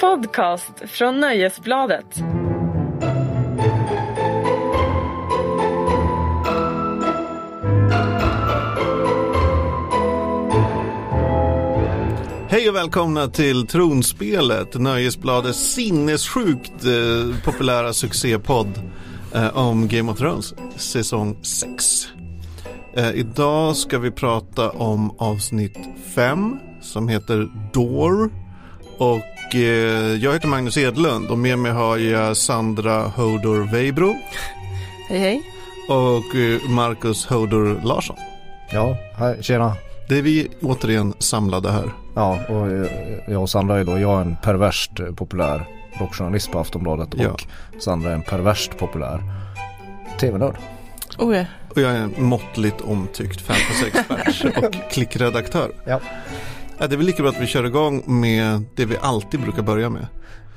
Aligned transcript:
podcast 0.00 0.72
från 0.86 1.20
Nöjesbladet. 1.20 2.06
Hej 12.48 12.68
och 12.68 12.76
välkomna 12.76 13.28
till 13.28 13.66
Tronspelet, 13.66 14.74
Nöjesbladets 14.74 15.58
sinnessjukt 15.58 16.84
eh, 16.84 17.44
populära 17.44 17.92
succépodd 17.92 18.80
eh, 19.34 19.56
om 19.56 19.88
Game 19.88 20.12
of 20.12 20.18
Thrones, 20.18 20.54
säsong 20.76 21.44
6. 21.44 22.08
Eh, 22.96 23.10
idag 23.10 23.76
ska 23.76 23.98
vi 23.98 24.10
prata 24.10 24.70
om 24.70 25.16
avsnitt 25.18 25.78
5 26.14 26.58
som 26.82 27.08
heter 27.08 27.48
Door. 27.72 28.30
Och 28.98 29.35
eh, 29.54 29.60
jag 30.24 30.32
heter 30.32 30.48
Magnus 30.48 30.76
Edlund 30.78 31.30
och 31.30 31.38
med 31.38 31.58
mig 31.58 31.72
har 31.72 31.96
jag 31.96 32.36
Sandra 32.36 33.02
Hodor 33.02 33.72
Weibro 33.72 34.14
Hej 35.08 35.18
hej. 35.18 35.42
och 35.88 36.36
eh, 36.36 36.70
Marcus 36.70 37.26
Hodor 37.26 37.80
Larsson. 37.84 38.16
Ja, 38.72 38.96
hej, 39.18 39.36
tjena. 39.40 39.76
Det 40.08 40.18
är 40.18 40.22
vi 40.22 40.48
återigen 40.62 41.14
samlade 41.18 41.70
här. 41.72 41.92
Ja, 42.14 42.38
och 42.48 42.66
eh, 42.70 42.86
jag 43.28 43.42
och 43.42 43.50
Sandra 43.50 43.78
är 43.80 43.84
då, 43.84 43.98
jag 43.98 44.16
är 44.18 44.22
en 44.22 44.36
perverst 44.42 44.90
populär 45.16 45.66
rockjournalist 46.00 46.50
på 46.52 46.58
Aftonbladet 46.58 47.08
Ja. 47.16 47.28
och 47.28 47.42
Sandra 47.82 48.10
är 48.10 48.14
en 48.14 48.22
perverst 48.22 48.78
populär 48.78 49.22
tv-nörd. 50.20 50.56
Oh, 51.18 51.36
ja. 51.36 51.44
Och 51.74 51.80
jag 51.80 51.90
är 51.90 51.96
en 51.96 52.14
måttligt 52.18 52.80
omtyckt 52.80 53.40
fantasyexpert 53.40 54.44
och 54.64 54.90
klickredaktör. 54.92 55.70
Ja. 55.84 56.00
Ja, 56.78 56.86
det 56.86 56.94
är 56.94 56.96
väl 56.96 57.06
lika 57.06 57.22
bra 57.22 57.30
att 57.32 57.40
vi 57.40 57.46
kör 57.46 57.64
igång 57.66 58.02
med 58.06 58.64
det 58.76 58.84
vi 58.84 58.96
alltid 59.00 59.40
brukar 59.40 59.62
börja 59.62 59.90
med. 59.90 60.06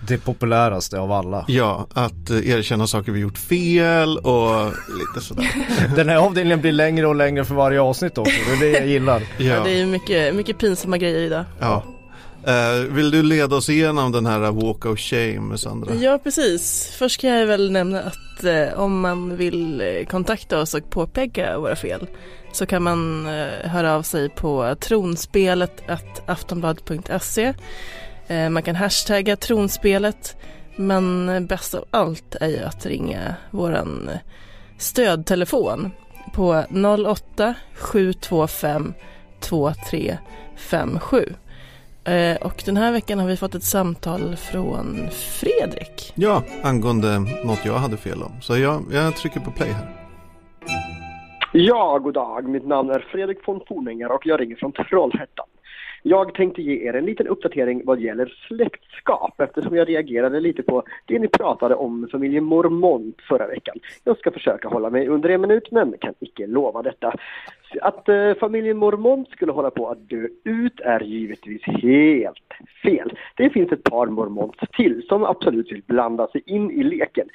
Det 0.08 0.18
populäraste 0.18 1.00
av 1.00 1.12
alla. 1.12 1.46
Ja, 1.48 1.88
att 1.94 2.30
eh, 2.30 2.50
erkänna 2.50 2.88
saker 2.88 3.12
vi 3.12 3.20
gjort 3.20 3.38
fel 3.38 4.18
och 4.18 4.66
lite 5.00 5.26
sådär. 5.28 5.52
Den 5.96 6.10
här 6.10 6.18
avdelningen 6.18 6.62
blir 6.62 6.72
längre 6.72 7.08
och 7.08 7.16
längre 7.16 7.46
för 7.46 7.56
varje 7.56 7.82
avsnitt 7.82 8.18
också, 8.18 8.36
det 8.60 8.68
är 8.68 8.72
det 8.72 8.80
jag 8.80 8.88
gillar. 8.88 9.20
Ja, 9.38 9.46
Ja, 9.46 9.64
det 9.64 9.82
är 9.82 9.86
mycket, 9.86 10.36
mycket 10.36 10.58
pinsamma 10.58 10.98
grejer 10.98 11.20
idag. 11.20 11.46
ja. 11.60 11.84
Eh, 12.44 12.94
vill 12.94 13.12
du 13.12 13.24
leda 13.24 13.56
oss 13.56 13.70
igenom 13.70 14.12
den 14.12 14.26
här 14.26 14.40
walk 14.40 14.86
of 14.86 15.00
shame, 15.00 15.58
Sandra? 15.58 15.96
Ja, 15.96 16.20
precis. 16.24 16.94
Först 17.00 17.22
kan 17.22 17.30
jag 17.30 17.46
väl 17.46 17.72
nämna 17.72 18.00
att 18.02 18.44
eh, 18.44 18.80
om 18.80 19.00
man 19.00 19.38
vill 19.38 19.82
eh, 19.82 20.06
kontakta 20.06 20.60
oss 20.62 20.74
och 20.74 20.90
påpeka 20.90 21.60
våra 21.60 21.76
fel 21.76 22.08
så 22.52 22.66
kan 22.66 22.84
man 22.84 23.26
eh, 23.26 23.70
höra 23.70 23.96
av 23.96 24.02
sig 24.02 24.30
på 24.30 24.76
tronspelet 24.80 25.84
aftonbladet.se. 26.26 27.54
Eh, 28.28 28.50
man 28.50 28.64
kan 28.64 28.76
hashtagga 28.76 29.36
tronspelet 29.36 30.38
men 30.76 31.46
bäst 31.48 31.74
av 31.74 31.86
allt 31.92 32.36
är 32.36 32.48
ju 32.48 32.60
att 32.60 32.86
ringa 32.86 33.36
våran 33.52 34.10
stödtelefon 34.78 35.92
på 36.34 36.64
08 37.08 37.54
725 37.74 38.94
2357. 39.40 41.34
Och 42.42 42.64
den 42.66 42.78
här 42.78 42.92
veckan 42.92 43.20
har 43.20 43.28
vi 43.28 43.38
fått 43.38 43.56
ett 43.56 43.64
samtal 43.64 44.36
från 44.36 45.08
Fredrik. 45.12 46.14
Ja, 46.16 46.44
angående 46.64 47.20
något 47.20 47.66
jag 47.66 47.78
hade 47.78 47.98
fel 47.98 48.24
om. 48.24 48.32
Så 48.42 48.58
jag, 48.58 48.86
jag 48.92 49.16
trycker 49.16 49.40
på 49.40 49.52
play 49.52 49.72
här. 49.72 49.99
Ja, 51.52 51.98
god 51.98 52.14
dag. 52.14 52.48
Mitt 52.48 52.66
namn 52.66 52.90
är 52.90 53.00
Fredrik 53.00 53.48
von 53.48 53.62
Fornänger 53.68 54.12
och 54.12 54.26
jag 54.26 54.42
ringer 54.42 54.56
från 54.56 54.72
Trollhättan. 54.72 55.46
Jag 56.04 56.34
tänkte 56.34 56.62
ge 56.62 56.88
er 56.88 56.94
en 56.94 57.06
liten 57.06 57.28
uppdatering 57.28 57.82
vad 57.86 58.00
gäller 58.00 58.34
släktskap 58.48 59.42
eftersom 59.42 59.76
jag 59.76 59.90
reagerade 59.90 60.40
lite 60.40 60.64
på 60.64 60.84
det 61.06 61.20
ni 61.20 61.28
pratade 61.28 61.76
om 61.76 62.08
familjen 62.12 62.44
Mormont 62.44 63.22
förra 63.30 63.48
veckan. 63.48 63.76
Jag 64.04 64.18
ska 64.18 64.32
försöka 64.32 64.68
hålla 64.68 64.90
mig 64.90 65.08
under 65.08 65.30
en 65.30 65.42
minut 65.42 65.72
men 65.72 65.96
kan 66.02 66.14
icke 66.20 66.48
lova 66.48 66.82
detta. 66.82 67.14
Att 67.82 68.10
eh, 68.10 68.34
familjen 68.40 68.78
Mormont 68.78 69.30
skulle 69.30 69.52
hålla 69.52 69.72
på 69.72 69.90
att 69.90 70.10
dö 70.10 70.28
ut 70.44 70.80
är 70.80 71.00
givetvis 71.00 71.62
helt 71.64 72.54
fel. 72.84 73.18
Det 73.36 73.50
finns 73.50 73.72
ett 73.72 73.84
par 73.84 74.08
Mormont 74.08 74.56
till 74.72 75.08
som 75.08 75.24
absolut 75.24 75.72
vill 75.72 75.84
blanda 75.88 76.28
sig 76.28 76.44
in 76.46 76.72
i 76.72 76.84
leken. 76.84 77.28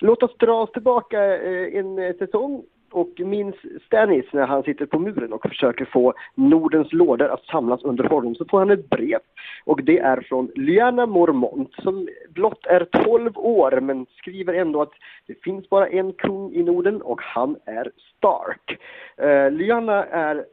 Låt 0.00 0.22
oss 0.22 0.36
dra 0.36 0.62
oss 0.62 0.72
tillbaka 0.72 1.36
eh, 1.36 1.78
en 1.78 1.98
eh, 1.98 2.14
säsong 2.18 2.62
och 2.92 3.20
minns 3.20 3.56
Stanis 3.86 4.26
när 4.32 4.46
han 4.46 4.62
sitter 4.62 4.86
på 4.86 4.98
muren 4.98 5.32
och 5.32 5.48
försöker 5.48 5.84
få 5.84 6.14
Nordens 6.34 6.92
lådor 6.92 7.28
att 7.28 7.44
samlas 7.44 7.82
under 7.82 8.04
honom 8.04 8.34
så 8.34 8.44
får 8.44 8.58
han 8.58 8.70
ett 8.70 8.90
brev. 8.90 9.18
Och 9.64 9.84
det 9.84 9.98
är 9.98 10.20
från 10.20 10.50
Lyanna 10.54 11.06
Mormont 11.06 11.74
som 11.74 12.08
blott 12.28 12.66
är 12.66 12.84
12 12.84 13.38
år 13.38 13.80
men 13.80 14.06
skriver 14.16 14.54
ändå 14.54 14.82
att 14.82 14.92
det 15.26 15.42
finns 15.42 15.68
bara 15.68 15.88
en 15.88 16.12
kung 16.12 16.54
i 16.54 16.62
Norden 16.62 17.02
och 17.02 17.20
han 17.22 17.56
är 17.64 17.90
Stark. 18.16 18.80
Eh, 19.16 19.28
uh, 19.28 19.50
Lyanna 19.50 20.04
är 20.04 20.44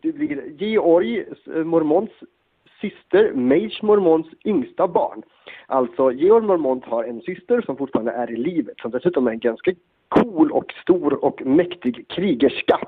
det 0.00 0.12
blir 0.12 0.52
Georg 0.58 1.24
Mormonts 1.46 2.14
syster, 2.80 3.32
Mage 3.32 3.78
Mormonts 3.82 4.28
yngsta 4.44 4.88
barn. 4.88 5.22
Alltså 5.66 6.12
Georg 6.12 6.46
Mormont 6.46 6.84
har 6.84 7.04
en 7.04 7.20
syster 7.20 7.60
som 7.60 7.76
fortfarande 7.76 8.12
är 8.12 8.30
i 8.30 8.36
livet 8.36 8.78
som 8.78 8.90
dessutom 8.90 9.26
är 9.26 9.30
en 9.30 9.38
ganska 9.38 9.72
cool 10.08 10.52
och 10.52 10.74
stor 10.82 11.24
och 11.24 11.46
mäktig 11.46 12.08
krigerska. 12.08 12.80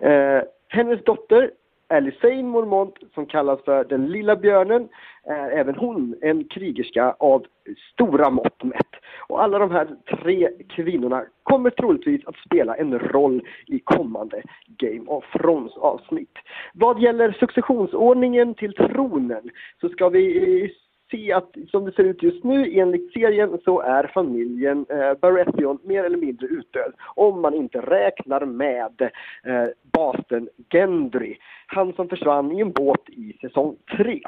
Eh, 0.00 0.42
hennes 0.68 1.04
dotter 1.04 1.50
Alicane 1.88 2.42
Mormont 2.42 2.94
som 3.14 3.26
kallas 3.26 3.64
för 3.64 3.84
den 3.84 4.06
lilla 4.06 4.36
björnen 4.36 4.88
är 5.24 5.50
även 5.50 5.74
hon 5.74 6.16
en 6.20 6.44
krigerska 6.44 7.16
av 7.18 7.46
stora 7.92 8.30
mått 8.30 8.62
mätt. 8.62 8.94
Och 9.28 9.42
alla 9.42 9.58
de 9.58 9.70
här 9.70 9.88
tre 10.22 10.48
kvinnorna 10.68 11.24
kommer 11.42 11.70
troligtvis 11.70 12.26
att 12.26 12.36
spela 12.36 12.76
en 12.76 12.98
roll 12.98 13.42
i 13.66 13.78
kommande 13.78 14.42
Game 14.66 15.04
of 15.06 15.24
Thrones 15.32 15.76
avsnitt. 15.76 16.38
Vad 16.74 17.00
gäller 17.00 17.32
successionsordningen 17.32 18.54
till 18.54 18.74
tronen 18.74 19.50
så 19.80 19.88
ska 19.88 20.08
vi 20.08 20.74
se 21.14 21.32
att 21.32 21.56
som 21.70 21.84
det 21.84 21.92
ser 21.92 22.04
ut 22.04 22.22
just 22.22 22.44
nu 22.44 22.78
enligt 22.78 23.12
serien 23.12 23.58
så 23.64 23.80
är 23.80 24.10
familjen 24.14 24.86
eh, 24.88 25.14
Baratheon 25.20 25.78
mer 25.82 26.04
eller 26.04 26.16
mindre 26.16 26.46
utdöd. 26.46 26.92
Om 27.14 27.40
man 27.40 27.54
inte 27.54 27.80
räknar 27.80 28.46
med 28.46 29.02
eh, 29.42 29.66
basen 29.92 30.48
Gendry. 30.70 31.36
Han 31.66 31.92
som 31.92 32.08
försvann 32.08 32.52
i 32.52 32.60
en 32.60 32.72
båt 32.72 33.08
i 33.08 33.36
säsong 33.40 33.76
3. 33.96 34.20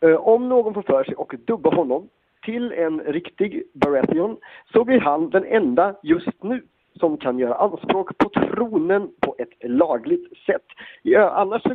Eh, 0.00 0.14
om 0.14 0.48
någon 0.48 0.74
får 0.74 0.82
för 0.82 1.04
sig 1.04 1.14
och 1.14 1.34
dubba 1.46 1.70
honom 1.70 2.08
till 2.44 2.72
en 2.72 3.00
riktig 3.00 3.62
Baratheon 3.72 4.36
så 4.72 4.84
blir 4.84 5.00
han 5.00 5.30
den 5.30 5.44
enda 5.44 5.94
just 6.02 6.42
nu 6.42 6.62
som 7.00 7.16
kan 7.16 7.38
göra 7.38 7.54
anspråk 7.54 8.18
på 8.18 8.28
tronen 8.28 9.10
på 9.20 9.34
ett 9.38 9.70
lagligt 9.70 10.38
sätt. 10.46 10.66
Ja, 11.02 11.30
annars 11.30 11.66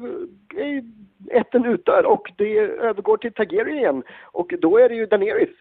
är 0.55 0.83
ätten 1.31 1.65
utdöd 1.65 2.05
och 2.05 2.31
det 2.37 2.57
övergår 2.59 3.17
till 3.17 3.33
Targaryen 3.33 4.03
och 4.31 4.53
då 4.59 4.77
är 4.77 4.89
det 4.89 4.95
ju 4.95 5.05
Daenerys 5.05 5.55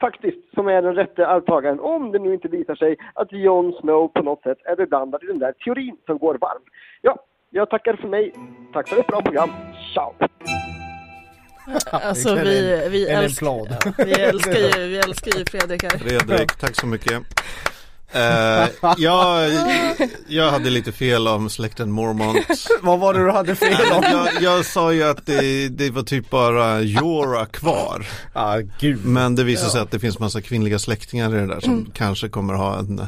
faktiskt 0.00 0.54
som 0.54 0.68
är 0.68 0.82
den 0.82 0.94
rätte 0.94 1.26
arvtagaren 1.26 1.80
om 1.80 2.12
det 2.12 2.18
nu 2.18 2.34
inte 2.34 2.48
visar 2.48 2.74
sig 2.74 2.96
att 3.14 3.32
Jon 3.32 3.72
Snow 3.80 4.08
på 4.08 4.22
något 4.22 4.42
sätt 4.42 4.58
är 4.64 4.76
beblandad 4.76 5.22
i 5.22 5.26
den 5.26 5.38
där 5.38 5.52
teorin 5.52 5.96
som 6.06 6.18
går 6.18 6.34
varm. 6.34 6.62
Ja, 7.02 7.18
jag 7.50 7.70
tackar 7.70 7.96
för 7.96 8.08
mig. 8.08 8.32
Tack 8.72 8.88
för 8.88 9.00
ett 9.00 9.06
bra 9.06 9.22
program. 9.22 9.50
Ciao! 9.94 10.12
Alltså 11.90 12.34
vi, 12.34 12.88
vi, 12.90 13.10
en 13.10 13.22
älskar, 13.22 14.04
vi, 14.04 14.20
älskar 14.22 14.80
ju, 14.80 14.88
vi 14.88 14.98
älskar 14.98 15.38
ju 15.38 15.44
Fredrik 15.44 15.82
här. 15.82 15.98
Fredrik, 15.98 16.56
tack 16.60 16.74
så 16.74 16.86
mycket. 16.86 17.22
Eh, 18.12 18.68
jag, 18.98 19.50
jag 20.28 20.50
hade 20.50 20.70
lite 20.70 20.92
fel 20.92 21.28
om 21.28 21.50
släkten 21.50 21.90
Mormont. 21.90 22.46
Vad 22.82 22.98
var 22.98 23.14
det 23.14 23.24
du 23.24 23.30
hade 23.30 23.54
fel 23.54 23.92
om? 23.92 24.02
jag, 24.02 24.42
jag 24.42 24.64
sa 24.64 24.92
ju 24.92 25.02
att 25.02 25.26
det, 25.26 25.68
det 25.68 25.90
var 25.90 26.02
typ 26.02 26.30
bara 26.30 26.80
Jorah 26.80 27.46
kvar. 27.46 28.06
Ah, 28.32 28.58
gud. 28.80 29.04
Men 29.04 29.34
det 29.36 29.44
visar 29.44 29.68
sig 29.68 29.80
att 29.80 29.90
det 29.90 29.98
finns 29.98 30.18
massa 30.18 30.40
kvinnliga 30.42 30.78
släktingar 30.78 31.30
i 31.36 31.38
det 31.40 31.46
där 31.46 31.60
som 31.60 31.90
kanske 31.94 32.28
kommer 32.28 32.54
ha 32.54 32.78
en 32.78 33.06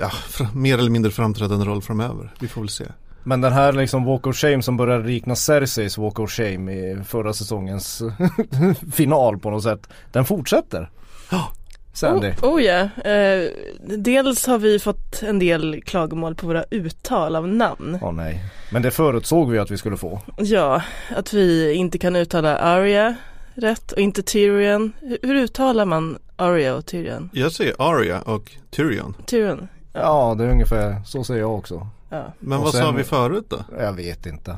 ja, 0.00 0.08
fr- 0.08 0.54
mer 0.54 0.78
eller 0.78 0.90
mindre 0.90 1.12
framträdande 1.12 1.64
roll 1.66 1.82
framöver. 1.82 2.34
Vi 2.40 2.48
får 2.48 2.60
väl 2.60 2.68
se. 2.70 2.84
Men 3.24 3.40
den 3.40 3.52
här 3.52 3.72
liksom 3.72 4.04
Walk 4.04 4.26
of 4.26 4.36
Shame 4.36 4.62
som 4.62 4.76
började 4.76 5.08
likna 5.08 5.36
Cerseis 5.36 5.98
Walk 5.98 6.18
of 6.18 6.30
Shame 6.30 6.72
i 6.72 6.98
förra 7.08 7.32
säsongens 7.32 8.02
final 8.94 9.38
på 9.38 9.50
något 9.50 9.62
sätt. 9.62 9.88
Den 10.12 10.24
fortsätter. 10.24 10.90
Ja. 11.30 11.52
Sandy. 11.96 12.32
Oh, 12.42 12.54
oh 12.54 12.62
ja, 12.62 12.88
eh, 13.10 13.50
dels 13.80 14.46
har 14.46 14.58
vi 14.58 14.78
fått 14.78 15.22
en 15.22 15.38
del 15.38 15.82
klagomål 15.82 16.34
på 16.34 16.46
våra 16.46 16.64
uttal 16.70 17.36
av 17.36 17.48
namn. 17.48 17.98
Åh 18.02 18.12
nej. 18.12 18.44
Men 18.70 18.82
det 18.82 18.90
förutsåg 18.90 19.50
vi 19.50 19.58
att 19.58 19.70
vi 19.70 19.78
skulle 19.78 19.96
få. 19.96 20.20
Ja, 20.36 20.82
att 21.16 21.32
vi 21.32 21.72
inte 21.72 21.98
kan 21.98 22.16
uttala 22.16 22.56
Arya 22.56 23.16
rätt 23.54 23.92
och 23.92 23.98
inte 23.98 24.22
Tyrion. 24.22 24.92
Hur, 25.00 25.18
hur 25.22 25.34
uttalar 25.34 25.84
man 25.84 26.18
Arya 26.36 26.74
och 26.74 26.86
Tyrion? 26.86 27.30
Jag 27.32 27.52
säger 27.52 27.74
Arya 27.78 28.20
och 28.20 28.52
Tyrion. 28.70 29.14
Tyrion? 29.26 29.68
Ja, 29.92 30.34
det 30.38 30.44
är 30.44 30.48
ungefär 30.48 31.02
så 31.04 31.24
säger 31.24 31.40
jag 31.40 31.54
också. 31.54 31.88
Ja. 32.08 32.32
Men 32.38 32.58
Och 32.58 32.64
vad 32.64 32.72
sa 32.72 32.78
sen- 32.78 32.96
vi 32.96 33.04
förut 33.04 33.44
då? 33.48 33.64
Jag 33.78 33.92
vet 33.92 34.26
inte. 34.26 34.56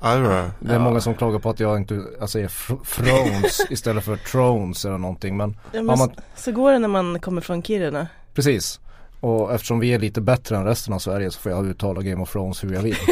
Arra. 0.00 0.50
Det 0.60 0.74
är 0.74 0.78
många 0.78 1.00
som 1.00 1.14
klagar 1.14 1.38
på 1.38 1.50
att 1.50 1.60
jag 1.60 1.76
inte 1.76 2.02
säger 2.28 2.48
fr- 2.48 2.84
thrones 2.96 3.60
istället 3.70 4.04
för 4.04 4.16
thrones 4.16 4.84
eller 4.84 4.98
någonting. 4.98 5.36
Men 5.36 5.50
Ja, 5.72 5.82
men 5.82 5.86
man, 5.86 5.98
så, 5.98 6.10
så 6.36 6.52
går 6.52 6.72
det 6.72 6.78
när 6.78 6.88
man 6.88 7.20
kommer 7.20 7.40
från 7.40 7.62
Kiruna. 7.62 8.06
precis. 8.34 8.80
Och 9.20 9.54
eftersom 9.54 9.80
vi 9.80 9.94
är 9.94 9.98
lite 9.98 10.20
bättre 10.20 10.56
än 10.56 10.64
resten 10.64 10.94
av 10.94 10.98
Sverige 10.98 11.30
så 11.30 11.40
får 11.40 11.52
jag 11.52 11.66
uttala 11.66 12.02
Game 12.02 12.22
of 12.22 12.32
Thrones 12.32 12.64
hur 12.64 12.74
jag 12.74 12.82
vill. 12.82 12.96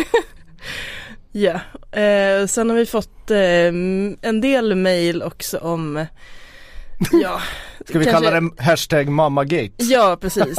Ja, 1.33 1.61
eh, 2.01 2.47
sen 2.47 2.71
har 2.71 2.77
vi 2.77 2.87
fått 2.87 3.31
eh, 3.31 3.39
en 4.23 4.41
del 4.41 4.75
mail 4.75 5.23
också 5.23 5.59
om 5.59 6.07
Ja, 7.13 7.41
Ska 7.89 7.99
vi 7.99 8.05
kanske- 8.05 8.25
kalla 8.31 8.41
det 8.41 8.63
hashtag 8.63 9.09
mammagate? 9.09 9.73
Ja, 9.77 10.17
precis. 10.21 10.59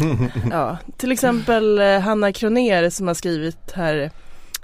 ja, 0.50 0.78
till 0.96 1.12
exempel 1.12 1.78
eh, 1.78 2.00
Hanna 2.00 2.32
Kroner 2.32 2.90
som 2.90 3.06
har 3.06 3.14
skrivit 3.14 3.72
här 3.74 4.10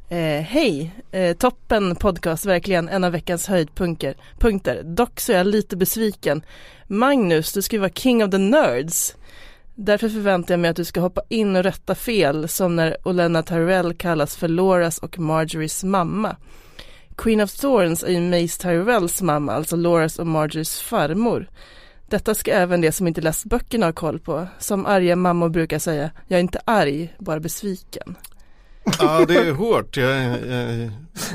eh, 0.08 0.42
Hej, 0.42 0.90
eh, 1.12 1.36
toppen 1.36 1.96
podcast, 1.96 2.46
verkligen 2.46 2.88
en 2.88 3.04
av 3.04 3.12
veckans 3.12 3.46
höjdpunkter. 3.48 4.14
Punkter. 4.38 4.82
Dock 4.82 5.20
så 5.20 5.32
är 5.32 5.36
jag 5.36 5.46
lite 5.46 5.76
besviken. 5.76 6.42
Magnus, 6.86 7.52
du 7.52 7.62
ska 7.62 7.76
ju 7.76 7.80
vara 7.80 7.92
king 7.92 8.24
of 8.24 8.30
the 8.30 8.38
nerds. 8.38 9.16
Därför 9.74 10.08
förväntar 10.08 10.54
jag 10.54 10.60
mig 10.60 10.70
att 10.70 10.76
du 10.76 10.84
ska 10.84 11.00
hoppa 11.00 11.22
in 11.28 11.56
och 11.56 11.62
rätta 11.62 11.94
fel 11.94 12.48
som 12.48 12.76
när 12.76 12.96
Olenna 13.04 13.42
Tyrell 13.42 13.94
kallas 13.94 14.36
för 14.36 14.48
Lauras 14.48 14.98
och 14.98 15.18
Marjories 15.18 15.84
mamma. 15.84 16.36
Queen 17.16 17.40
of 17.40 17.52
Thorns 17.52 18.02
är 18.02 18.08
ju 18.10 18.20
Mace 18.20 18.62
Tyrells 18.62 19.22
mamma, 19.22 19.52
alltså 19.54 19.76
Lauras 19.76 20.18
och 20.18 20.26
Marjories 20.26 20.80
farmor. 20.80 21.48
Detta 22.08 22.34
ska 22.34 22.50
även 22.52 22.80
de 22.80 22.92
som 22.92 23.06
inte 23.08 23.20
läst 23.20 23.44
böckerna 23.44 23.86
ha 23.86 23.92
koll 23.92 24.18
på. 24.18 24.46
Som 24.58 24.86
arga 24.86 25.16
mammor 25.16 25.48
brukar 25.48 25.78
säga, 25.78 26.10
jag 26.28 26.36
är 26.36 26.40
inte 26.40 26.60
arg, 26.64 27.14
bara 27.18 27.40
besviken. 27.40 28.14
Ja, 29.00 29.24
det 29.28 29.34
är 29.36 29.52
hårt. 29.52 29.96
Jag, 29.96 30.08
jag, 30.10 30.36
Där, 30.36 30.90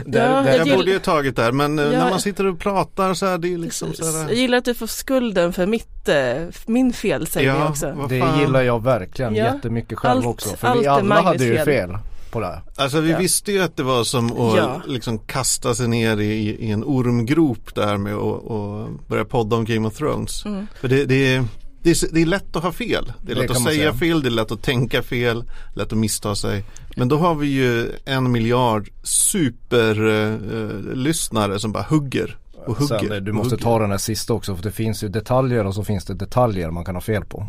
Ja, 0.06 0.42
där, 0.42 0.58
jag 0.58 0.68
jag 0.68 0.78
borde 0.78 0.92
ju 0.92 1.00
tagit 1.00 1.36
där, 1.36 1.52
men 1.52 1.80
eh, 1.80 1.86
Ja. 1.86 1.92
när 1.92 2.10
man 2.10 2.20
sitter 2.20 2.46
och 2.46 2.60
pratar 2.60 3.14
så 3.14 3.26
här, 3.26 3.38
det 3.38 3.54
är 3.54 3.58
liksom 3.58 3.94
så 3.94 4.06
Jag 4.06 4.12
här. 4.14 4.30
gillar 4.32 4.58
att 4.58 4.66
du 4.66 4.74
får 4.74 4.88
skulden 4.88 5.54
för 5.54 5.66
mitt, 5.66 6.10
eh, 6.10 6.34
min 6.66 6.94
felsägning 6.94 7.50
Ja, 7.56 7.70
också. 7.70 8.06
det 8.10 8.16
gillar 8.40 8.62
jag 8.62 8.84
verkligen 8.84 9.36
Ja. 9.36 9.44
jättemycket 9.54 9.98
själv 9.98 10.18
Allt- 10.18 10.26
också. 10.28 10.56
För 10.58 10.68
allt 10.68 10.82
vi 10.82 10.86
är 10.86 10.90
alla 10.90 11.22
hade 11.22 11.44
ju 11.46 11.56
fel. 11.56 11.66
fel 11.66 11.98
på 12.32 12.40
det. 12.40 12.62
Alltså 12.76 13.00
vi 13.02 13.12
Ja. 13.12 13.18
visste 13.18 13.52
ju 13.52 13.62
att 13.62 13.78
det 13.78 13.84
var 13.84 14.04
som 14.04 14.26
att 14.32 14.58
Ja. 14.58 14.82
liksom 14.88 15.20
kasta 15.20 15.76
sig 15.76 15.88
ner 15.88 16.18
i, 16.20 16.34
i 16.50 16.72
en 16.72 16.84
ormgrop 16.84 17.76
där 17.76 17.98
med 17.98 18.14
att 18.16 18.44
och 18.44 18.90
börja 19.08 19.26
podda 19.26 19.56
om 19.56 19.66
Game 19.66 19.88
of 19.88 19.98
Thrones. 19.98 20.46
Mm. 20.46 20.68
För 20.82 20.88
det, 20.88 21.06
det, 21.06 21.36
är, 21.36 21.46
det, 21.84 21.90
är, 21.90 22.14
det 22.14 22.22
är 22.22 22.26
lätt 22.26 22.56
att 22.56 22.64
ha 22.64 22.72
fel. 22.72 23.14
Det 23.22 23.32
är 23.32 23.36
Det 23.36 23.42
lätt 23.42 23.48
kan 23.52 23.58
att 23.58 23.64
säga 23.64 23.76
säga. 23.92 23.94
fel, 23.94 24.22
det 24.22 24.28
är 24.28 24.32
lätt 24.32 24.52
att 24.52 24.62
tänka 24.64 25.04
fel, 25.04 25.44
lätt 25.76 25.92
att 25.92 25.98
missta 25.98 26.36
sig. 26.36 26.64
Men 26.96 27.08
då 27.08 27.18
har 27.18 27.36
vi 27.36 27.48
ju 27.48 27.92
en 28.06 28.32
miljard 28.32 28.90
superlyssnare 29.04 31.60
som 31.60 31.72
bara 31.72 31.84
hugger 31.90 32.38
och 32.66 32.78
hugger. 32.78 32.98
Sen, 33.00 33.12
eh, 33.12 33.18
du 33.18 33.32
måste 33.32 33.56
hugger. 33.56 33.64
ta 33.64 33.80
den 33.80 33.92
här 33.92 33.98
sista 33.98 34.34
också 34.34 34.56
för 34.56 34.64
det 34.64 34.72
finns 34.72 35.04
ju 35.04 35.08
detaljer 35.08 35.66
och 35.66 35.76
så 35.76 35.84
finns 35.84 36.06
det 36.06 36.14
detaljer 36.14 36.72
man 36.72 36.86
kan 36.86 36.96
ha 36.96 37.02
fel 37.02 37.26
på. 37.26 37.46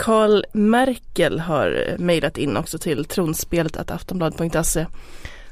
Karl 0.00 0.44
Merkel 0.52 1.40
har 1.40 1.96
mejlat 1.98 2.38
in 2.38 2.56
också 2.56 2.78
till 2.78 3.04
tronspelet 3.04 3.76
att 3.76 3.90
aftonbladet.se 3.90 4.86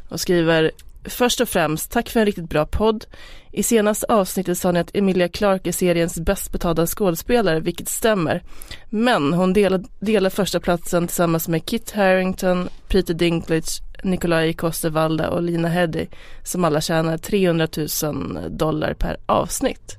och 0.09 0.21
skriver 0.21 0.71
Först 1.05 1.41
och 1.41 1.49
främst, 1.49 1.91
tack 1.91 2.09
för 2.09 2.21
en 2.21 2.27
riktigt 2.27 2.49
bra 2.49 2.67
podd. 2.67 3.05
I 3.53 3.63
senaste 3.63 4.07
avsnittet 4.07 4.59
sa 4.59 4.73
ni 4.73 4.81
att 4.81 4.97
Emilia 4.97 5.29
Clarke 5.29 5.71
är 5.71 5.73
seriens 5.73 6.21
bäst 6.21 6.53
betalda 6.53 6.87
skådespelare, 6.87 7.61
vilket 7.61 7.89
stämmer. 7.89 8.43
Men 8.91 9.33
hon 9.33 9.53
delar, 9.53 9.85
delar 10.01 10.31
första 10.31 10.61
platsen 10.61 11.07
tillsammans 11.07 11.49
med 11.49 11.67
Kit 11.67 11.91
Harington, 11.91 12.69
Peter 12.89 13.15
Dinklage, 13.15 13.83
Nikolaj 14.03 14.53
Kostervalda 14.53 15.31
och 15.31 15.43
Lina 15.43 15.69
Heddy, 15.69 16.07
som 16.43 16.65
alla 16.65 16.81
tjänar 16.81 17.19
300 17.19 17.69
000 18.03 18.59
dollar 18.59 18.95
per 18.95 19.17
avsnitt. 19.27 19.97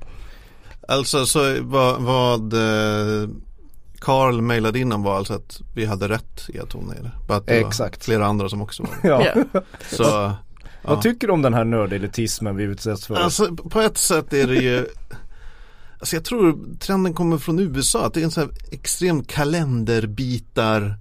Alltså 0.88 1.26
så 1.26 1.56
vad, 1.62 2.02
vad 2.02 2.54
eh, 2.54 3.30
Carl 4.00 4.42
mejlade 4.42 4.80
in 4.80 4.92
om 4.92 5.04
var 5.04 5.18
alltså 5.18 5.34
att 5.34 5.62
vi 5.76 5.86
hade 5.86 6.10
rätt 6.10 6.50
i 6.50 6.60
att 6.60 6.72
hon 6.72 6.90
är 6.92 7.04
det. 7.04 7.12
Bara 7.28 7.38
att 7.38 7.48
det 7.48 7.62
var 7.62 7.68
Exakt. 7.68 8.06
flera 8.06 8.26
andra 8.26 8.50
som 8.50 8.62
också 8.62 8.84
var 8.84 8.92
det. 9.02 9.08
Ja. 9.08 9.44
Ja. 9.54 9.62
Så, 9.92 10.04
Vad 10.04 10.98
ja. 10.98 11.02
tycker 11.02 11.28
du 11.28 11.34
om 11.34 11.42
den 11.42 11.54
här 11.54 11.66
nördelitismen 11.66 12.56
vi 12.56 12.64
utsätts 12.64 13.08
för? 13.08 13.16
Alltså 13.16 13.56
på 13.56 13.82
ett 13.82 13.98
sätt 13.98 14.34
är 14.34 14.48
det 14.48 14.56
ju 14.56 14.88
Alltså 16.00 16.16
jag 16.16 16.26
tror 16.26 16.60
trenden 16.80 17.14
kommer 17.14 17.38
från 17.38 17.60
USA 17.60 18.06
att 18.06 18.14
det 18.14 18.20
är 18.20 18.24
en 18.24 18.32
sån 18.32 18.44
här 18.44 18.52
extrem 18.72 19.24
kalenderbitar 19.24 20.98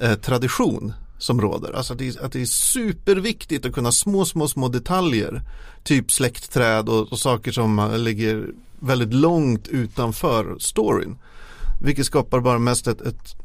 eh, 0.00 0.14
tradition 0.14 0.92
som 1.18 1.40
råder. 1.40 1.72
Alltså 1.72 1.92
att 1.92 1.98
det, 1.98 2.08
är, 2.08 2.24
att 2.24 2.32
det 2.32 2.40
är 2.40 2.46
superviktigt 2.46 3.66
att 3.66 3.72
kunna 3.72 3.92
små, 3.92 4.24
små, 4.24 4.48
små 4.48 4.68
detaljer. 4.68 5.42
Typ 5.82 6.12
släktträd 6.12 6.88
och, 6.88 7.12
och 7.12 7.18
saker 7.18 7.52
som 7.52 7.90
ligger 7.96 8.46
väldigt 8.78 9.14
långt 9.14 9.68
utanför 9.68 10.56
storyn. 10.58 11.18
Vilket 11.82 12.06
skapar 12.06 12.40
bara 12.40 12.58
mest 12.58 12.86
ett, 12.86 13.00
ett 13.00 13.36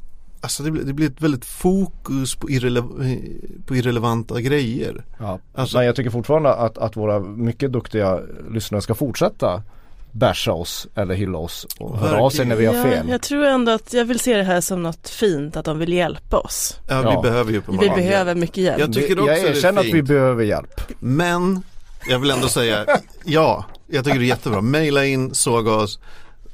Alltså 0.42 0.64
det 0.64 0.72
blir, 0.72 0.84
det 0.84 0.94
blir 0.94 1.08
ett 1.08 1.22
väldigt 1.22 1.46
fokus 1.46 2.36
på, 2.36 2.48
irrele- 2.48 3.20
på 3.66 3.76
irrelevanta 3.76 4.42
grejer. 4.42 5.06
Ja. 5.20 5.40
Alltså- 5.56 5.78
Men 5.78 5.86
jag 5.86 5.96
tycker 5.96 6.10
fortfarande 6.10 6.54
att, 6.54 6.78
att 6.78 6.98
våra 6.98 7.20
mycket 7.20 7.72
duktiga 7.72 8.20
lyssnare 8.52 8.82
ska 8.82 8.96
fortsätta 8.96 9.64
basha 10.12 10.52
oss 10.52 10.88
eller 10.96 11.16
hylla 11.16 11.38
oss 11.38 11.68
och 11.80 11.98
höra 12.00 12.22
av 12.22 12.30
sig 12.30 12.46
när 12.46 12.56
vi 12.56 12.66
har 12.66 12.74
Ja, 12.74 12.84
fel. 12.84 13.10
jag 13.10 13.22
tror 13.22 13.46
ändå 13.46 13.72
att 13.72 13.94
jag 13.94 14.06
vill 14.06 14.20
se 14.20 14.38
det 14.38 14.44
här 14.44 14.62
som 14.62 14.84
något 14.84 15.10
fint, 15.10 15.56
att 15.58 15.66
de 15.66 15.80
vill 15.80 15.94
hjälpa 15.94 16.38
oss. 16.38 16.80
Ja, 16.88 17.02
Ja. 17.04 17.22
vi 17.22 17.30
behöver 17.30 17.52
ju 17.52 17.62
på 17.62 17.72
Vi 17.72 17.90
behöver 17.90 18.36
mycket 18.36 18.58
hjälp. 18.58 18.80
Jag 18.80 18.94
tycker 18.94 19.20
också 19.20 19.32
jag 19.32 19.44
det 19.44 19.48
är 19.50 19.56
erkänner 19.56 19.82
att 19.82 19.88
vi 19.94 20.04
behöver 20.04 20.44
hjälp. 20.44 20.82
Men 21.00 21.64
jag 22.10 22.20
vill 22.20 22.32
ändå 22.32 22.48
säga 22.48 22.86
ja, 23.24 23.66
jag 23.88 24.06
tycker 24.06 24.20
det 24.20 24.26
är 24.26 24.28
jättebra. 24.28 24.62
Maila 24.62 25.06
in, 25.06 25.34
såga 25.34 25.72
oss. 25.72 26.00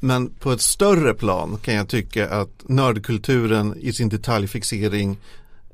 Men 0.03 0.30
på 0.30 0.51
ett 0.51 0.62
större 0.62 1.13
plan 1.13 1.57
kan 1.62 1.74
jag 1.74 1.88
tycka 1.88 2.30
att 2.30 2.63
nördkulturen 2.68 3.75
i 3.80 3.94
sin 3.94 4.09
detaljfixering 4.09 5.18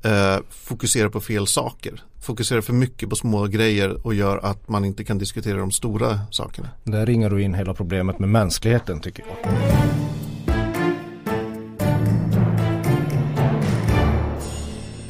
eh, 0.02 0.36
fokuserar 0.50 1.08
på 1.08 1.20
fel 1.20 1.46
saker. 1.46 2.02
Fokuserar 2.20 2.60
för 2.60 2.72
mycket 2.72 3.10
på 3.10 3.16
små 3.16 3.46
grejer 3.46 4.06
och 4.06 4.14
gör 4.14 4.38
att 4.38 4.68
man 4.68 4.84
inte 4.84 5.04
kan 5.04 5.18
diskutera 5.18 5.58
de 5.58 5.70
stora 5.70 6.20
sakerna. 6.30 6.68
Där 6.84 7.06
ringar 7.06 7.30
du 7.30 7.42
in 7.42 7.54
hela 7.54 7.74
problemet 7.74 8.18
med 8.18 8.28
mänskligheten 8.28 9.00
tycker 9.00 9.24
jag. 9.28 9.52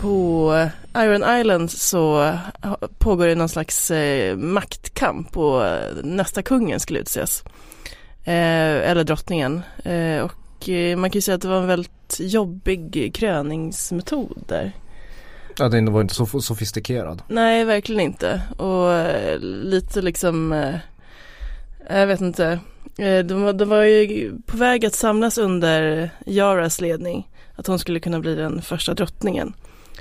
På 0.00 0.68
Iron 0.96 1.40
Island 1.40 1.70
så 1.70 2.38
pågår 2.98 3.26
det 3.26 3.34
någon 3.34 3.48
slags 3.48 3.90
eh, 3.90 4.36
maktkamp 4.36 5.36
och 5.36 5.66
eh, 5.66 5.94
nästa 6.02 6.42
kungen 6.42 6.80
skulle 6.80 6.98
utses. 6.98 7.44
Eh, 8.28 8.90
eller 8.90 9.04
drottningen. 9.04 9.62
Eh, 9.84 10.22
och 10.24 10.68
eh, 10.68 10.96
man 10.96 11.10
kan 11.10 11.16
ju 11.16 11.20
säga 11.20 11.34
att 11.34 11.42
det 11.42 11.48
var 11.48 11.60
en 11.60 11.66
väldigt 11.66 12.16
jobbig 12.20 13.10
kröningsmetod 13.14 14.44
där. 14.48 14.72
Ja, 15.58 15.68
den 15.68 15.92
var 15.92 16.00
inte 16.00 16.14
så 16.14 16.26
sofistikerad. 16.26 17.22
Nej, 17.28 17.64
verkligen 17.64 18.00
inte. 18.00 18.42
Och 18.56 18.90
lite 19.40 20.02
liksom, 20.02 20.52
jag 21.90 22.06
vet 22.06 22.20
inte. 22.20 22.58
De, 23.24 23.42
var- 23.42 23.52
de 23.52 23.68
var 23.68 23.82
ju 23.82 24.32
på 24.46 24.56
väg 24.56 24.86
att 24.86 24.94
samlas 24.94 25.38
under 25.38 26.10
Yaras 26.26 26.80
ledning. 26.80 27.28
Att 27.56 27.66
hon 27.66 27.78
skulle 27.78 28.00
kunna 28.00 28.20
bli 28.20 28.34
den 28.34 28.62
första 28.62 28.94
drottningen. 28.94 29.52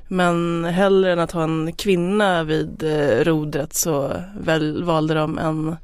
Men 0.08 0.66
hellre 0.66 1.12
än 1.12 1.20
att 1.20 1.32
ha 1.32 1.44
en 1.44 1.74
kvinna 1.74 2.44
vid 2.44 2.84
rodret 3.28 3.74
så 3.74 4.14
väl, 4.40 4.84
valde 4.84 5.14
de 5.14 5.38
en, 5.38 5.76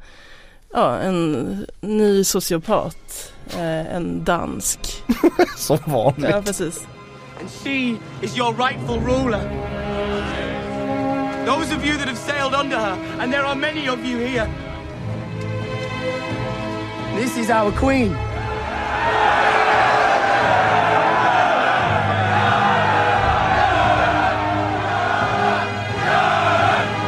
ja, 0.74 1.00
en 1.00 1.65
ny 1.82 2.24
sociopat. 2.24 3.34
Eh, 3.53 3.96
en 3.96 4.24
dansk. 4.24 5.03
Som 5.58 5.80
vanligt. 5.86 6.30
Ja, 6.30 6.42
precis. 6.42 6.88
and 7.44 7.51
she 7.51 8.00
is 8.22 8.38
your 8.38 8.53
rightful 8.53 9.00
ruler. 9.01 9.44
Those 11.46 11.72
of 11.74 11.86
you 11.86 11.98
that 11.98 12.08
have 12.08 12.18
sailed 12.18 12.53
under 12.53 12.77
her, 12.77 12.96
and 13.20 13.34
there 13.34 13.44
are 13.44 13.56
many 13.56 13.88
of 13.89 14.06
you 14.06 14.18
here, 14.18 14.48
this 17.15 17.38
is 17.38 17.50
our 17.50 17.72
queen. 17.74 18.15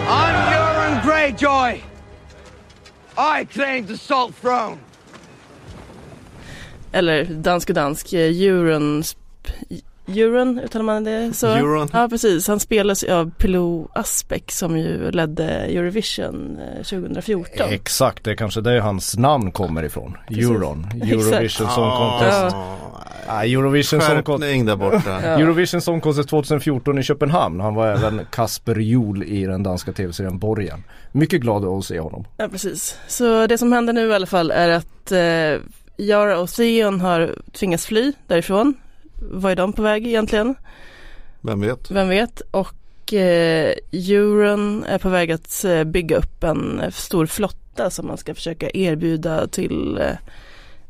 I'm 0.07 0.35
Euron 0.53 1.01
Greyjoy. 1.01 1.94
I 3.17 3.45
claim 3.45 3.87
the 3.87 3.97
Salt 3.97 4.35
Throne. 4.41 4.77
Eller 6.91 7.25
dansk 7.25 7.69
och 7.69 7.77
eh, 7.77 7.83
dansk, 7.83 8.13
djurens 8.13 9.17
Euron 10.07 10.59
uttalar 10.59 10.85
man 10.85 11.03
det 11.03 11.33
så? 11.33 11.47
Euron. 11.47 11.89
Ja 11.93 12.07
precis, 12.09 12.47
han 12.47 12.59
spelas 12.59 13.03
av 13.03 13.31
Pilou 13.37 13.87
Asbeck 13.93 14.51
som 14.51 14.77
ju 14.77 15.11
ledde 15.11 15.43
Eurovision 15.49 16.59
eh, 16.77 16.83
2014. 16.83 17.67
Exakt, 17.69 18.23
det 18.23 18.31
är 18.31 18.35
kanske 18.35 18.61
där 18.61 18.79
hans 18.79 19.17
namn 19.17 19.51
kommer 19.51 19.83
ifrån. 19.83 20.17
Precis. 20.27 20.43
Euron, 20.45 20.87
Exakt. 20.95 21.11
Eurovision 21.11 21.69
Song 21.69 21.91
Contest. 21.97 22.55
Ah, 22.55 22.77
Nej, 23.27 23.53
Eurovision 23.53 24.01
Song 24.01 24.23
Contest. 24.23 24.41
Skärpning 24.41 24.65
där 24.65 24.75
borta. 24.75 25.01
Ja. 25.05 25.15
Eurovision 25.39 25.81
Song 25.81 26.01
Contest 26.01 26.29
2014 26.29 26.99
i 26.99 27.03
Köpenhamn. 27.03 27.59
Han 27.59 27.75
var 27.75 27.87
även 27.87 28.21
Kasper 28.31 28.75
Juhl 28.75 29.23
i 29.23 29.45
den 29.45 29.63
danska 29.63 29.91
tv-serien 29.91 30.39
Borgen. 30.39 30.83
Mycket 31.11 31.41
glad 31.41 31.65
att 31.65 31.85
se 31.85 31.99
honom. 31.99 32.25
Ja 32.37 32.47
precis, 32.47 32.97
så 33.07 33.47
det 33.47 33.57
som 33.57 33.71
händer 33.71 33.93
nu 33.93 34.07
i 34.09 34.13
alla 34.13 34.25
fall 34.25 34.51
är 34.51 34.69
att 34.69 35.11
eh, 35.11 35.61
Yara 35.97 36.39
och 36.39 36.49
Theon 36.49 37.01
har 37.01 37.35
tvingats 37.53 37.85
fly 37.85 38.13
därifrån. 38.27 38.73
Var 39.19 39.51
är 39.51 39.55
de 39.55 39.73
på 39.73 39.81
väg 39.81 40.07
egentligen? 40.07 40.55
Vem 41.41 41.61
vet? 41.61 41.91
Vem 41.91 42.09
vet? 42.09 42.41
Och 42.51 43.13
eh, 43.13 43.73
Euron 43.91 44.83
är 44.83 44.97
på 44.97 45.09
väg 45.09 45.31
att 45.31 45.63
eh, 45.63 45.83
bygga 45.83 46.17
upp 46.17 46.43
en 46.43 46.81
stor 46.91 47.25
flotta 47.25 47.89
som 47.89 48.07
man 48.07 48.17
ska 48.17 48.35
försöka 48.35 48.69
erbjuda 48.73 49.47
till 49.47 49.97
eh, 49.97 50.17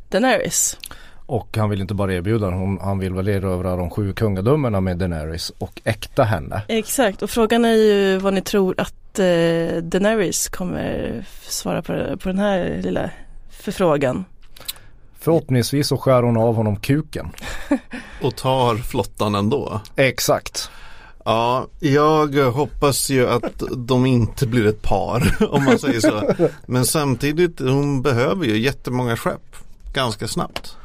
Daenerys. 0.10 0.79
Och 1.25 1.58
han 1.58 1.70
vill 1.70 1.82
inte 1.82 1.94
bara 1.94 2.13
erbjuda 2.13 2.50
hon, 2.50 2.79
han 2.82 3.00
vill 3.00 3.13
väl 3.13 3.27
erövra 3.27 3.75
de 3.75 3.89
sju 3.89 4.13
kungadömena 4.13 4.82
med 4.82 4.98
Daenerys 4.98 5.50
och 5.58 5.82
äkta 5.84 6.24
henne. 6.24 6.62
Exakt, 6.67 7.22
och 7.22 7.29
frågan 7.29 7.65
är 7.65 7.74
ju 7.74 8.17
vad 8.17 8.34
ni 8.34 8.41
tror 8.41 8.75
att 8.77 9.20
eh, 9.20 9.82
Daenerys 9.82 10.50
kommer 10.50 11.24
svara 11.41 11.82
på, 11.82 12.17
på 12.17 12.29
den 12.29 12.39
här 12.39 12.82
lilla 12.84 13.10
förfrågan. 13.50 14.25
Förhoppningsvis 15.25 15.88
så 15.88 15.98
skär 15.98 16.24
hon 16.24 16.38
av 16.38 16.55
honom 16.55 16.75
kuken. 16.75 17.29
Och 18.22 18.36
tar 18.36 18.75
flottan 18.75 19.36
ändå. 19.36 19.82
Exakt. 19.96 20.70
Ja, 21.24 21.67
jag 21.79 22.51
hoppas 22.51 23.10
ju 23.10 23.29
att 23.29 23.63
de 23.77 24.05
inte 24.05 24.48
blir 24.48 24.67
ett 24.67 24.82
par 24.82 25.38
om 25.50 25.63
man 25.63 25.79
säger 25.79 26.00
så. 26.00 26.34
Men 26.65 26.86
samtidigt, 26.86 27.60
hon 27.60 28.01
behöver 28.01 28.46
ju 28.46 28.58
jättemånga 28.58 29.17
skepp 29.17 29.55
ganska 29.94 30.27
snabbt. 30.27 30.77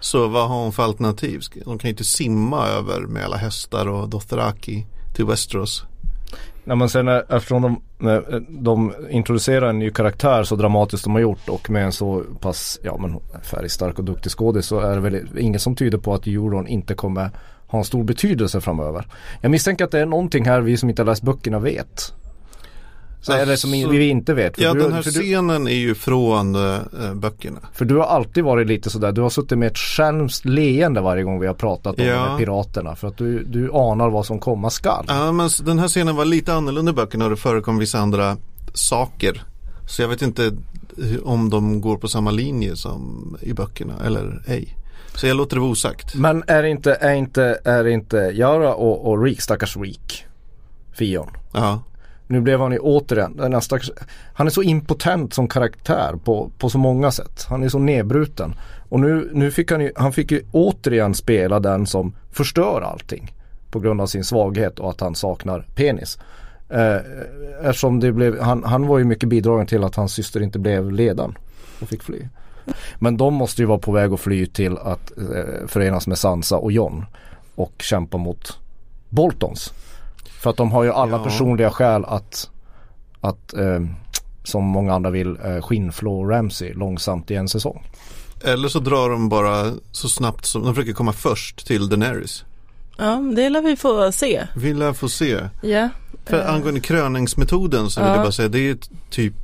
Så 0.00 0.28
vad 0.28 0.48
har 0.48 0.56
hon 0.62 0.72
för 0.72 0.82
alternativ? 0.82 1.40
De 1.64 1.78
kan 1.78 1.88
ju 1.88 1.92
inte 1.92 2.04
simma 2.04 2.66
över 2.66 3.00
med 3.00 3.24
alla 3.24 3.36
hästar 3.36 3.88
och 3.88 4.08
Dothraki 4.08 4.86
till 5.16 5.24
Westeros. 5.24 5.84
När 6.64 6.74
man 6.74 6.88
sen 6.88 7.08
eftersom 7.08 7.62
de, 7.62 8.08
eh, 8.10 8.20
de 8.48 8.94
introducerar 9.10 9.68
en 9.68 9.78
ny 9.78 9.90
karaktär 9.90 10.44
så 10.44 10.56
dramatiskt 10.56 11.04
de 11.04 11.12
har 11.12 11.20
gjort 11.20 11.48
och 11.48 11.70
med 11.70 11.84
en 11.84 11.92
så 11.92 12.22
pass 12.40 12.80
ja, 12.82 12.96
men 12.96 13.20
färgstark 13.42 13.98
och 13.98 14.04
duktig 14.04 14.32
skådis 14.32 14.66
så 14.66 14.80
är 14.80 14.94
det 14.94 15.00
väl 15.00 15.38
inget 15.38 15.62
som 15.62 15.76
tyder 15.76 15.98
på 15.98 16.14
att 16.14 16.26
Euron 16.26 16.66
inte 16.66 16.94
kommer 16.94 17.30
ha 17.66 17.78
en 17.78 17.84
stor 17.84 18.04
betydelse 18.04 18.60
framöver. 18.60 19.06
Jag 19.40 19.50
misstänker 19.50 19.84
att 19.84 19.90
det 19.90 20.00
är 20.00 20.06
någonting 20.06 20.44
här 20.44 20.60
vi 20.60 20.76
som 20.76 20.90
inte 20.90 21.02
har 21.02 21.06
läst 21.06 21.22
böckerna 21.22 21.58
vet. 21.58 22.14
Så 23.24 23.32
det 23.44 23.56
som 23.56 23.70
vi 23.70 24.08
inte 24.08 24.34
vet. 24.34 24.58
Ja, 24.58 24.72
du, 24.72 24.80
den 24.80 24.92
här 24.92 25.02
för, 25.02 25.10
du, 25.10 25.20
scenen 25.20 25.68
är 25.68 25.74
ju 25.74 25.94
från 25.94 26.54
äh, 26.54 26.80
böckerna. 27.14 27.58
för 27.72 27.84
du 27.84 27.96
har 27.96 28.04
alltid 28.04 28.44
varit 28.44 28.66
lite 28.66 28.90
sådär, 28.90 29.12
du 29.12 29.20
har 29.20 29.30
suttit 29.30 29.58
med 29.58 29.66
ett 29.66 29.78
skälmskt 29.78 30.44
leende 30.44 31.00
varje 31.00 31.22
gång 31.22 31.40
vi 31.40 31.46
har 31.46 31.54
pratat 31.54 31.98
om 31.98 32.04
Ja. 32.04 32.36
piraterna. 32.38 32.96
För 32.96 33.08
att 33.08 33.16
du, 33.16 33.44
du 33.44 33.70
anar 33.72 34.10
vad 34.10 34.26
som 34.26 34.38
komma 34.38 34.70
skall. 34.70 35.04
Ja, 35.08 35.32
men 35.32 35.50
den 35.64 35.78
här 35.78 35.88
scenen 35.88 36.16
var 36.16 36.24
lite 36.24 36.54
annorlunda 36.54 36.90
i 36.90 36.94
böckerna 36.94 37.24
och 37.24 37.30
det 37.30 37.36
förekom 37.36 37.78
vissa 37.78 37.98
andra 37.98 38.36
saker. 38.74 39.42
Så 39.88 40.02
jag 40.02 40.08
vet 40.08 40.22
inte 40.22 40.52
om 41.22 41.50
de 41.50 41.80
går 41.80 41.96
på 41.96 42.08
samma 42.08 42.30
linje 42.30 42.76
som 42.76 43.36
i 43.40 43.52
böckerna 43.52 43.94
eller 44.06 44.42
ej. 44.46 44.76
Så 45.14 45.26
jag 45.26 45.36
låter 45.36 45.56
det 45.56 45.60
vara 45.60 45.70
osagt. 45.70 46.14
Men 46.14 46.44
är 46.46 46.62
inte, 46.62 46.94
är 46.94 47.14
inte, 47.14 47.60
är 47.64 47.86
inte 47.86 48.16
Yara 48.16 48.74
och, 48.74 49.10
och 49.10 49.22
Reek, 49.22 49.40
stackars 49.40 49.76
Reek, 49.76 50.24
Fion. 50.92 51.28
Ja, 51.52 51.82
nu 52.26 52.40
blev 52.40 52.60
han 52.60 52.72
ju 52.72 52.78
återigen, 52.78 53.36
den 53.36 53.60
han 54.34 54.46
är 54.46 54.50
så 54.50 54.62
impotent 54.62 55.34
som 55.34 55.48
karaktär 55.48 56.14
på, 56.24 56.50
på 56.58 56.70
så 56.70 56.78
många 56.78 57.10
sätt. 57.10 57.46
Han 57.48 57.62
är 57.62 57.68
så 57.68 57.78
nedbruten. 57.78 58.54
Och 58.88 59.00
nu, 59.00 59.30
nu 59.32 59.50
fick 59.50 59.70
han 59.70 59.80
ju, 59.80 59.92
han 59.96 60.12
fick 60.12 60.30
ju 60.30 60.42
återigen 60.52 61.14
spela 61.14 61.60
den 61.60 61.86
som 61.86 62.16
förstör 62.32 62.80
allting. 62.80 63.32
På 63.70 63.80
grund 63.80 64.00
av 64.00 64.06
sin 64.06 64.24
svaghet 64.24 64.78
och 64.78 64.90
att 64.90 65.00
han 65.00 65.14
saknar 65.14 65.66
penis. 65.74 66.18
Eh, 66.68 66.96
eftersom 67.62 68.00
det 68.00 68.12
blev, 68.12 68.40
han, 68.40 68.64
han 68.64 68.86
var 68.86 68.98
ju 68.98 69.04
mycket 69.04 69.28
bidragande 69.28 69.68
till 69.68 69.84
att 69.84 69.94
hans 69.94 70.12
syster 70.12 70.42
inte 70.42 70.58
blev 70.58 70.92
ledan 70.92 71.38
och 71.80 71.88
fick 71.88 72.02
fly. 72.02 72.18
Men 72.98 73.16
de 73.16 73.34
måste 73.34 73.62
ju 73.62 73.66
vara 73.66 73.78
på 73.78 73.92
väg 73.92 74.12
att 74.12 74.20
fly 74.20 74.46
till 74.46 74.78
att 74.78 75.12
eh, 75.18 75.66
förenas 75.66 76.06
med 76.06 76.18
Sansa 76.18 76.56
och 76.56 76.72
John. 76.72 77.06
och 77.54 77.72
kämpa 77.78 78.16
mot 78.16 78.58
Boltons. 79.08 79.72
För 80.44 80.50
att 80.50 80.56
de 80.56 80.72
har 80.72 80.84
ju 80.84 80.92
alla 80.92 81.16
Ja. 81.16 81.24
personliga 81.24 81.70
skäl 81.70 82.04
att, 82.04 82.50
att 83.20 83.54
eh, 83.54 83.80
som 84.44 84.64
många 84.64 84.94
andra 84.94 85.10
vill, 85.10 85.36
eh, 85.44 85.62
skinnflå 85.62 86.24
Ramsey 86.24 86.72
långsamt 86.74 87.30
i 87.30 87.34
en 87.34 87.48
säsong. 87.48 87.86
eller 88.44 88.68
så 88.68 88.78
drar 88.78 89.10
de 89.10 89.28
bara 89.28 89.72
så 89.92 90.08
snabbt 90.08 90.44
som, 90.46 90.64
de 90.64 90.74
försöker 90.74 90.92
komma 90.92 91.12
först 91.12 91.66
till 91.66 91.88
Daenerys. 91.88 92.44
Ja, 92.98 93.16
det 93.36 93.48
lär 93.50 93.62
vi 93.62 93.76
få 93.76 94.12
se. 94.12 94.46
Vill 94.56 94.80
jag 94.80 94.96
få 94.96 95.08
se. 95.08 95.40
Ja. 95.62 95.88
För 96.26 96.40
Eh, 96.40 96.54
angående 96.54 96.80
kröningsmetoden 96.80 97.90
så 97.90 98.00
vill 98.00 98.08
Ja. 98.08 98.14
jag 98.14 98.22
bara 98.24 98.32
säga 98.32 98.48
det 98.48 98.70
är 98.70 98.76
typ 99.10 99.34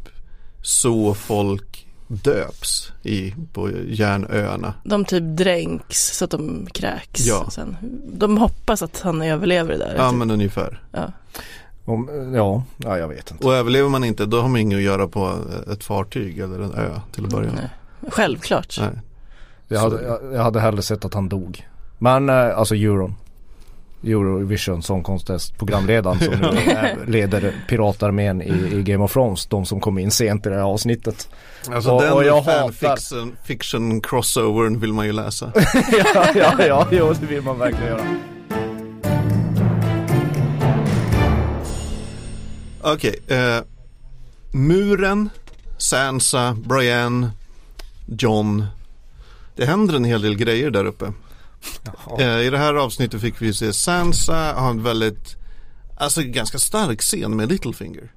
så 0.63 1.15
folk 1.15 1.70
döps 2.11 2.93
i, 3.03 3.35
på 3.53 3.71
järnöarna. 3.87 4.75
De 4.85 5.05
typ 5.05 5.23
dränks 5.25 6.17
så 6.17 6.25
att 6.25 6.31
de 6.31 6.67
kräks. 6.73 7.27
Ja. 7.27 7.51
Sen, 7.51 7.77
de 8.13 8.39
hoppas 8.39 8.83
att 8.83 9.01
han 9.01 9.23
överlever 9.23 9.73
det 9.73 9.79
där. 9.79 9.95
Ja 9.97 10.11
typ. 10.11 10.19
men 10.19 10.31
ungefär. 10.31 10.83
ja. 10.93 11.13
Om, 11.85 12.33
ja, 12.35 12.63
ja, 12.77 12.99
jag 12.99 13.09
vet 13.09 13.31
inte. 13.31 13.47
Och 13.47 13.55
överlever 13.55 13.89
man 13.89 14.05
inte 14.05 14.27
då 14.27 14.41
har 14.41 14.49
man 14.49 14.61
inget 14.61 14.77
att 14.77 14.83
göra 14.83 15.09
på 15.09 15.35
ett 15.73 15.85
fartyg 15.85 16.39
eller 16.39 16.61
en 16.61 16.75
ö 16.75 17.01
till 17.13 17.25
att 17.25 17.31
börja 17.31 17.53
med. 17.53 17.71
Nej. 18.01 18.11
Självklart. 18.13 18.77
Nej. 18.81 19.03
Jag 19.69 19.81
hade, 19.81 20.03
jag, 20.03 20.35
jag 20.35 20.43
hade 20.43 20.61
hellre 20.61 20.83
sett 20.83 21.05
att 21.05 21.15
han 21.15 21.29
dog. 21.29 21.69
Men 21.99 22.29
eh, 22.29 22.59
alltså 22.59 22.75
Euron. 22.75 23.15
Eurovision 24.05 24.83
Song 24.83 25.03
Contest 25.03 25.59
programledaren 25.59 26.19
som 26.19 26.35
nu 26.35 27.05
leder 27.07 27.55
piratarmén 27.69 28.43
i, 28.43 28.77
i 28.79 28.83
Game 28.83 29.05
of 29.05 29.13
Thrones. 29.13 29.47
De 29.47 29.67
som 29.67 29.81
kom 29.81 29.99
in 29.99 30.11
sent 30.11 30.47
i 30.47 30.49
det 30.49 30.55
här 30.55 30.63
avsnittet. 30.63 31.29
Alltså 31.71 31.91
Och- 31.91 32.03
den 32.03 32.13
och 32.13 32.25
jag 32.25 32.45
fanfiction 32.45 33.37
fiction 33.45 34.01
crossovern 34.01 34.81
vill 34.81 34.93
man 34.93 35.07
ju 35.07 35.13
läsa. 35.13 35.53
ja, 36.15 36.27
ja, 36.35 36.55
ja, 36.67 36.87
jo, 36.91 37.15
det 37.21 37.27
vill 37.27 37.43
man 37.43 37.59
verkligen 37.59 37.87
göra. 37.89 38.17
Okej, 42.83 43.15
eh, 43.29 43.61
muren, 44.53 45.31
Sansa, 45.79 46.57
Brienne, 46.65 47.31
John. 48.07 48.65
Det 49.57 49.67
händer 49.67 49.95
en 49.95 50.05
hel 50.05 50.23
del 50.23 50.37
grejer 50.37 50.71
där 50.71 50.85
uppe. 50.85 51.13
Eh, 52.19 52.41
I 52.47 52.51
det 52.51 52.59
här 52.59 52.75
avsnittet 52.75 53.21
fick 53.21 53.43
vi 53.43 53.55
se 53.55 53.73
Sansa 53.73 54.53
ha 54.53 54.71
en 54.71 54.83
väldigt, 54.83 55.37
alltså 55.97 56.23
ganska 56.23 56.59
stark 56.59 57.01
scen 57.01 57.37
med 57.37 57.49
Littlefinger. 57.49 58.13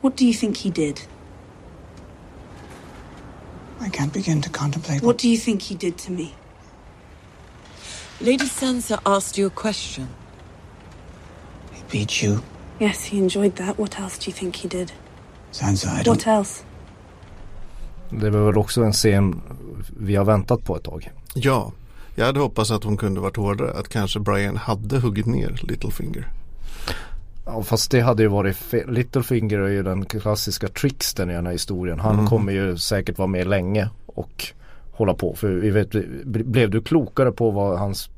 What 0.00 0.16
do 0.18 0.24
you 0.24 0.34
think 0.34 0.58
he 0.58 0.70
did? 0.70 1.00
I 3.86 3.90
can't 3.90 4.12
begin 4.12 4.42
to 4.42 4.50
contemplate 4.50 5.00
What 5.06 5.18
do 5.18 5.28
you 5.28 5.36
think 5.40 5.62
he 5.62 5.74
did 5.74 5.96
to 5.98 6.12
me? 6.12 6.28
Lady 8.18 8.48
Sansa 8.48 8.98
asked 9.04 9.38
you 9.38 9.48
a 9.48 9.60
question. 9.62 10.06
he 11.72 11.82
beat 11.98 12.22
you. 12.22 12.38
Yes, 12.80 13.04
he 13.04 13.18
enjoyed 13.18 13.56
that. 13.56 13.78
What 13.78 13.98
else 14.00 14.18
do 14.18 14.30
you 14.30 14.36
think 14.36 14.56
he 14.56 14.68
did? 14.68 14.92
Sansa, 15.50 15.88
I 16.00 16.02
don't. 16.02 16.08
What 16.08 16.26
else? 16.26 16.64
Det 18.10 18.30
var 18.30 18.46
väl 18.46 18.58
också 18.58 18.82
en 18.84 18.92
scen 18.92 19.42
vi 19.96 20.16
har 20.16 20.24
väntat 20.24 20.64
på 20.64 20.76
ett 20.76 20.82
tag. 20.84 21.10
Ja, 21.34 21.72
jag 22.14 22.26
hade 22.26 22.40
hoppats 22.40 22.70
att 22.70 22.84
hon 22.84 22.96
kunde 22.96 23.20
varit 23.20 23.36
hårdare, 23.36 23.72
att 23.72 23.88
kanske 23.88 24.20
Brian 24.20 24.56
hade 24.56 24.98
huggit 24.98 25.26
ner 25.26 25.60
Littlefinger. 25.62 26.28
Ja, 27.46 27.62
fast 27.62 27.90
det 27.90 28.00
hade 28.00 28.22
ju 28.22 28.28
varit 28.28 28.56
fel. 28.56 28.90
Littlefinger 28.92 29.58
är 29.58 29.68
ju 29.68 29.82
den 29.82 30.04
klassiska 30.04 30.68
trickstern 30.68 31.30
i 31.30 31.34
den 31.34 31.46
här 31.46 31.52
historien. 31.52 32.00
Han 32.00 32.16
Mhm. 32.16 32.26
kommer 32.26 32.52
ju 32.52 32.76
säkert 32.78 33.18
vara 33.18 33.28
med 33.28 33.46
länge 33.46 33.88
och 34.06 34.46
hålla 34.92 35.14
på. 35.14 35.34
För 35.34 35.48
vi 35.48 35.70
vet, 35.70 35.90
blev 36.24 36.70
du 36.70 36.82
klokare 36.82 37.32
på 37.32 37.50
vad 37.50 37.78
hans, 37.78 38.08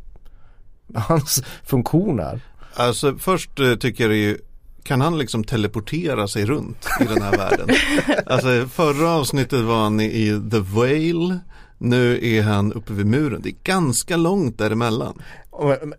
hans 0.94 1.42
funktion 1.64 2.20
är? 2.20 2.40
Alltså 2.74 3.16
först 3.18 3.60
eh, 3.60 3.74
tycker 3.74 4.04
jag 4.04 4.10
det 4.10 4.16
är 4.16 4.28
ju 4.28 4.38
kan 4.82 5.00
han 5.00 5.18
liksom 5.18 5.44
teleportera 5.44 6.28
sig 6.28 6.46
runt 6.46 6.86
i 7.00 7.04
den 7.04 7.22
här 7.22 7.36
världen? 7.36 7.68
Alltså 8.26 8.68
förra 8.68 9.10
avsnittet 9.10 9.60
var 9.64 9.82
han 9.82 10.00
i- 10.00 10.04
i 10.04 10.40
The 10.50 10.58
Whale 10.60 11.38
Nu 11.78 12.18
är 12.36 12.42
han 12.42 12.72
uppe 12.72 12.92
vid 12.92 13.06
muren. 13.06 13.40
Det 13.42 13.48
är 13.48 13.54
ganska 13.64 14.16
långt 14.16 14.58
däremellan. 14.58 15.22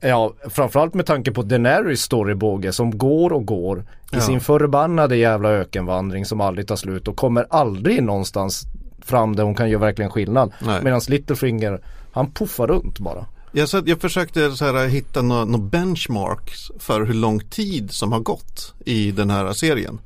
Ja, 0.02 0.34
framförallt 0.50 0.94
med 0.94 1.06
tanke 1.06 1.32
på 1.32 1.42
Daenerys 1.42 2.02
storybåge 2.02 2.72
som 2.72 2.98
går 2.98 3.34
och 3.34 3.46
går 3.46 3.80
i 3.80 3.84
Ja. 4.12 4.20
sin 4.22 4.40
förbannade 4.42 5.16
jävla 5.18 5.50
ökenvandring 5.50 6.26
som 6.26 6.42
aldrig 6.42 6.68
tar 6.68 6.76
slut 6.76 7.08
och 7.08 7.16
kommer 7.18 7.46
aldrig 7.50 8.04
någonstans 8.04 8.64
fram 9.02 9.36
där 9.36 9.44
hon 9.44 9.56
kan 9.56 9.70
göra 9.70 9.82
verkligen 9.82 10.12
skillnad. 10.12 10.52
Medan 10.84 11.02
Littlefinger, 11.10 11.82
han 12.12 12.32
puffar 12.32 12.68
runt 12.68 13.00
bara. 13.00 13.26
Jag, 13.58 13.70
satt, 13.70 13.88
jag 13.88 14.02
försökte 14.02 14.52
så 14.52 14.66
här, 14.66 14.88
hitta 14.88 15.22
några 15.22 15.46
nå 15.46 15.58
benchmarks 15.58 16.72
för 16.80 17.06
hur 17.06 17.14
lång 17.14 17.40
tid 17.40 17.92
som 17.92 18.12
har 18.12 18.20
gått 18.20 18.74
i 18.86 19.12
den 19.12 19.30
här 19.30 19.54
serien. 19.54 20.00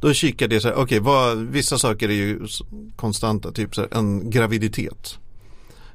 Då 0.00 0.12
kikade 0.12 0.54
jag 0.54 0.62
så 0.62 0.68
här, 0.68 0.74
okej, 0.74 0.98
vad- 1.00 1.38
vissa 1.38 1.78
saker 1.78 2.08
är 2.08 2.12
ju 2.12 2.40
konstanta, 2.96 3.52
typ 3.52 3.74
så 3.74 3.80
här, 3.80 3.88
en 3.98 4.30
graviditet. 4.30 5.18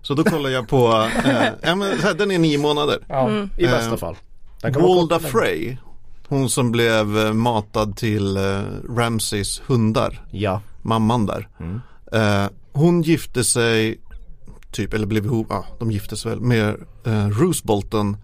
Så 0.02 0.14
då 0.14 0.24
kollar 0.24 0.50
jag 0.50 0.68
på, 0.68 0.88
eh, 1.26 1.48
ja, 1.62 1.76
men, 1.76 2.00
här, 2.00 2.14
den 2.14 2.32
är 2.32 2.40
nio 2.40 2.58
månader. 2.58 3.00
Ja, 3.10 3.32
I 3.58 3.66
Eh, 3.66 3.72
bästa 3.72 3.98
fall. 3.98 4.16
Walda 4.64 5.20
Frey, 5.20 5.78
hon 6.28 6.50
som 6.50 6.72
blev 6.72 7.18
eh, 7.18 7.34
matad 7.34 7.98
till 7.98 8.38
eh, 8.38 8.62
Ramsays 8.96 9.62
hundar, 9.68 10.26
Ja. 10.32 10.62
mamman 10.82 11.26
där. 11.26 11.48
Eh, 12.14 12.50
hon 12.72 13.02
gifte 13.02 13.44
sig, 13.44 14.00
typ, 14.72 14.94
eller 14.94 15.08
blev 15.08 15.26
ihop, 15.26 15.48
ja 15.50 15.66
de 15.80 15.92
gifte 15.92 16.18
sig 16.18 16.30
väl 16.30 16.42
med 16.42 16.76
eh, 17.06 17.28
Roose 17.28 17.66
Bolton 17.66 18.18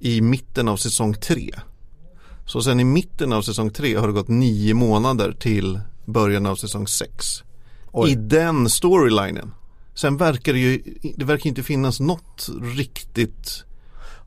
i 0.00 0.20
mitten 0.20 0.68
av 0.68 0.76
säsong 0.76 1.14
tre. 1.14 1.50
Så 2.46 2.62
sen 2.62 2.80
i 2.80 2.84
mitten 2.84 3.32
av 3.32 3.42
säsong 3.42 3.70
tre 3.70 3.96
har 3.96 4.06
det 4.06 4.12
gått 4.12 4.28
nio 4.28 4.74
månader 4.74 5.32
till 5.32 5.80
början 6.04 6.46
av 6.46 6.56
säsong 6.56 6.86
sex. 6.86 7.42
Oj. 7.92 8.10
I 8.10 8.14
den 8.14 8.70
storylinen. 8.70 9.54
Sen 9.94 10.16
verkar 10.16 10.52
det 10.52 10.58
ju, 10.58 10.82
det 11.16 11.24
verkar 11.24 11.48
inte 11.48 11.62
finnas 11.62 12.00
något 12.00 12.48
riktigt 12.76 13.64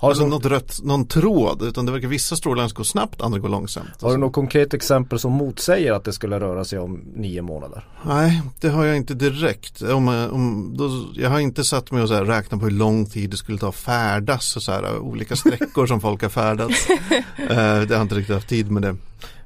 Har, 0.05 0.09
alltså 0.09 0.23
du, 0.23 0.29
något 0.29 0.45
rött, 0.45 0.79
någon 0.83 1.07
tråd 1.07 1.61
utan 1.61 1.85
det 1.85 1.91
verkar 1.91 2.07
vissa 2.07 2.35
storylines 2.35 2.73
gå 2.73 2.83
snabbt, 2.83 3.21
andra 3.21 3.39
går 3.39 3.49
långsamt. 3.49 4.01
har 4.01 4.11
du 4.11 4.17
något 4.17 4.33
konkret 4.33 4.73
exempel 4.73 5.19
som 5.19 5.31
motsäger 5.31 5.93
att 5.93 6.03
det 6.03 6.13
skulle 6.13 6.39
röra 6.39 6.65
sig 6.65 6.79
om 6.79 7.03
nio 7.15 7.41
månader? 7.41 7.87
Nej, 8.03 8.41
det 8.61 8.69
har 8.69 8.85
jag 8.85 8.97
inte 8.97 9.13
direkt. 9.13 9.81
Om, 9.81 10.07
om, 10.07 10.73
då, 10.77 10.89
jag 11.21 11.29
har 11.29 11.39
inte 11.39 11.63
satt 11.63 11.91
mig 11.91 12.01
och 12.01 12.07
så 12.07 12.15
här, 12.15 12.25
räknat 12.25 12.59
på 12.59 12.65
hur 12.65 12.73
lång 12.73 13.05
tid 13.05 13.29
det 13.29 13.37
skulle 13.37 13.57
ta 13.57 13.69
att 13.69 13.75
färdas 13.75 14.55
och 14.55 14.63
så 14.63 14.71
här, 14.71 14.99
olika 14.99 15.35
sträckor 15.35 15.87
som 15.87 16.01
folk 16.01 16.21
har 16.21 16.29
färdats. 16.29 16.87
Eh, 17.37 17.47
det 17.55 17.55
har 17.55 17.95
jag 17.95 18.01
inte 18.01 18.15
riktigt 18.15 18.35
haft 18.35 18.49
tid 18.49 18.71
med 18.71 18.81
det. 18.81 18.95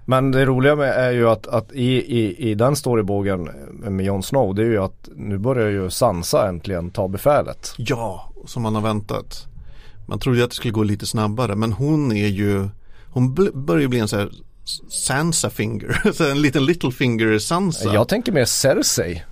Men 0.05 0.31
det 0.31 0.45
roliga 0.45 0.75
med 0.75 0.89
är 0.89 1.11
ju 1.11 1.29
att, 1.29 1.47
att 1.47 1.71
i, 1.71 2.19
i, 2.19 2.49
i 2.49 2.55
den 2.55 2.75
storybågen 2.75 3.49
med 3.79 4.05
Jon 4.05 4.23
Snow 4.23 4.55
det 4.55 4.61
är 4.61 4.65
ju 4.65 4.83
att 4.83 5.09
nu 5.15 5.37
börjar 5.37 5.69
ju 5.69 5.89
Sansa 5.89 6.47
äntligen 6.49 6.89
ta 6.91 7.07
befälet. 7.07 7.73
Ja, 7.77 8.31
som 8.45 8.63
man 8.63 8.75
har 8.75 8.81
väntat. 8.81 9.48
Man 10.09 10.19
trodde 10.19 10.43
att 10.43 10.49
det 10.49 10.55
skulle 10.55 10.71
gå 10.71 10.83
lite 10.83 11.05
snabbare 11.05 11.55
men 11.55 11.73
hon 11.73 12.11
är 12.11 12.27
ju, 12.27 12.69
hon 13.07 13.33
börjar 13.65 13.81
ju 13.81 13.87
bli 13.87 13.99
en 13.99 14.07
så 14.07 14.17
här 14.17 14.31
Sansa 14.89 15.49
finger, 15.49 16.11
så 16.13 16.29
en 16.29 16.41
liten 16.41 16.65
little 16.65 16.91
finger 16.91 17.39
Sansa. 17.39 17.93
Jag 17.93 18.07
tänker 18.07 18.31
mer 18.31 18.45
Cersei. 18.45 19.23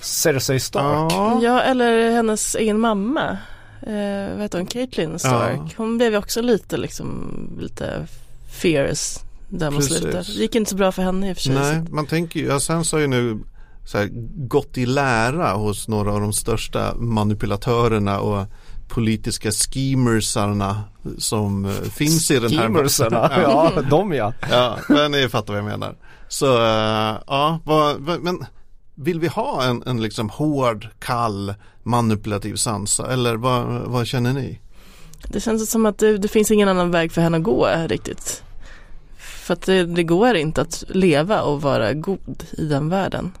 Cersei 0.00 0.60
Stark. 0.60 1.12
ja. 1.12 1.40
Ja, 1.42 1.60
eller 1.60 2.10
hennes 2.10 2.54
egen 2.54 2.80
mamma. 2.80 3.38
Eh, 3.82 4.32
vad 4.32 4.42
heter 4.42 4.58
hon? 4.58 4.66
Caitlyn 4.66 5.18
Stark. 5.18 5.60
Ja. 5.64 5.68
Hon 5.76 5.98
blev 5.98 6.12
ju 6.12 6.18
också 6.18 6.42
lite 6.42 6.76
liksom, 6.76 7.32
lite 7.60 8.06
fierce 8.50 9.20
där 9.48 9.70
mot 9.70 9.84
slutet. 9.84 10.26
Det 10.26 10.32
gick 10.32 10.54
inte 10.54 10.70
så 10.70 10.76
bra 10.76 10.92
för 10.92 11.02
henne 11.02 11.30
i 11.30 11.32
och 11.32 11.36
för 11.36 11.42
sig. 11.42 11.54
Nej, 11.54 11.82
man 11.90 12.06
tänker 12.06 12.40
ju, 12.40 12.46
ja, 12.46 12.60
Sansa 12.60 12.96
har 12.96 13.00
ju 13.00 13.06
nu 13.06 13.38
så 13.84 13.98
här, 13.98 14.08
gått 14.48 14.78
i 14.78 14.86
lära 14.86 15.52
hos 15.52 15.88
några 15.88 16.12
av 16.12 16.20
de 16.20 16.32
största 16.32 16.94
manipulatörerna 16.94 18.20
och 18.20 18.46
politiska 18.88 19.50
schemersarna 19.50 20.82
som 21.18 21.64
eh, 21.64 21.70
finns 21.70 22.30
i 22.30 22.38
den 22.38 22.52
här 22.52 22.62
Schemersarna, 22.62 23.16
ja. 23.42 23.72
ja 23.76 23.82
de 23.82 24.12
ja. 24.12 24.32
ja, 24.50 24.78
men 24.88 25.10
ni 25.12 25.28
fattar 25.28 25.52
vad 25.52 25.62
jag 25.62 25.70
menar. 25.70 25.96
Så 26.28 26.56
eh, 26.56 27.16
ja, 27.26 27.60
vad, 27.64 27.96
vad, 27.96 28.20
men 28.20 28.46
vill 28.94 29.20
vi 29.20 29.28
ha 29.28 29.64
en, 29.64 29.82
en 29.86 30.02
liksom 30.02 30.30
hård, 30.30 30.88
kall, 30.98 31.54
manipulativ 31.82 32.54
Sansa 32.54 33.12
eller 33.12 33.36
vad, 33.36 33.66
vad 33.66 34.06
känner 34.06 34.32
ni? 34.32 34.60
Det 35.28 35.40
känns 35.40 35.70
som 35.70 35.86
att 35.86 35.98
det, 35.98 36.18
det 36.18 36.28
finns 36.28 36.50
ingen 36.50 36.68
annan 36.68 36.90
väg 36.90 37.12
för 37.12 37.20
henne 37.20 37.36
att 37.36 37.42
gå 37.42 37.68
riktigt. 37.86 38.42
För 39.18 39.54
att 39.54 39.62
det, 39.62 39.86
det 39.86 40.02
går 40.02 40.34
inte 40.34 40.60
att 40.60 40.84
leva 40.88 41.42
och 41.42 41.62
vara 41.62 41.92
god 41.92 42.44
i 42.52 42.64
den 42.64 42.88
världen. 42.88 43.32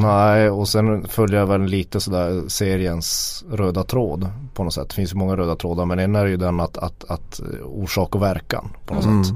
Nej 0.00 0.50
och 0.50 0.68
sen 0.68 1.08
följer 1.08 1.40
jag 1.40 1.46
väl 1.46 1.62
lite 1.62 2.00
sådär 2.00 2.42
seriens 2.48 3.44
röda 3.50 3.84
tråd 3.84 4.30
på 4.54 4.64
något 4.64 4.74
sätt. 4.74 4.88
Det 4.88 4.94
finns 4.94 5.12
ju 5.12 5.16
många 5.16 5.36
röda 5.36 5.56
trådar 5.56 5.86
men 5.86 5.98
en 5.98 6.16
är 6.16 6.26
ju 6.26 6.36
den 6.36 6.60
att, 6.60 6.78
att, 6.78 7.04
att 7.10 7.40
eh, 7.40 7.66
orsak 7.66 8.14
och 8.14 8.22
verkan 8.22 8.68
på 8.86 8.94
något 8.94 9.04
Mm. 9.04 9.24
sätt. 9.24 9.34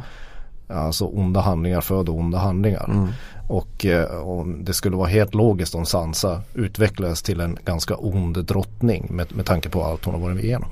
Alltså 0.68 1.04
onda 1.04 1.40
handlingar 1.40 1.80
föder 1.80 2.12
onda 2.16 2.38
handlingar. 2.38 3.08
Och, 3.48 3.86
eh, 3.86 4.04
och 4.04 4.48
det 4.48 4.74
skulle 4.74 4.96
vara 4.96 5.08
helt 5.08 5.34
logiskt 5.34 5.74
om 5.74 5.86
Sansa 5.86 6.42
utvecklades 6.54 7.22
till 7.22 7.40
en 7.40 7.58
ganska 7.64 7.96
ond 7.96 8.44
drottning 8.44 9.06
med, 9.10 9.36
med 9.36 9.46
tanke 9.46 9.68
på 9.68 9.84
allt 9.84 10.04
hon 10.04 10.14
har 10.14 10.20
varit 10.20 10.44
igenom. 10.44 10.68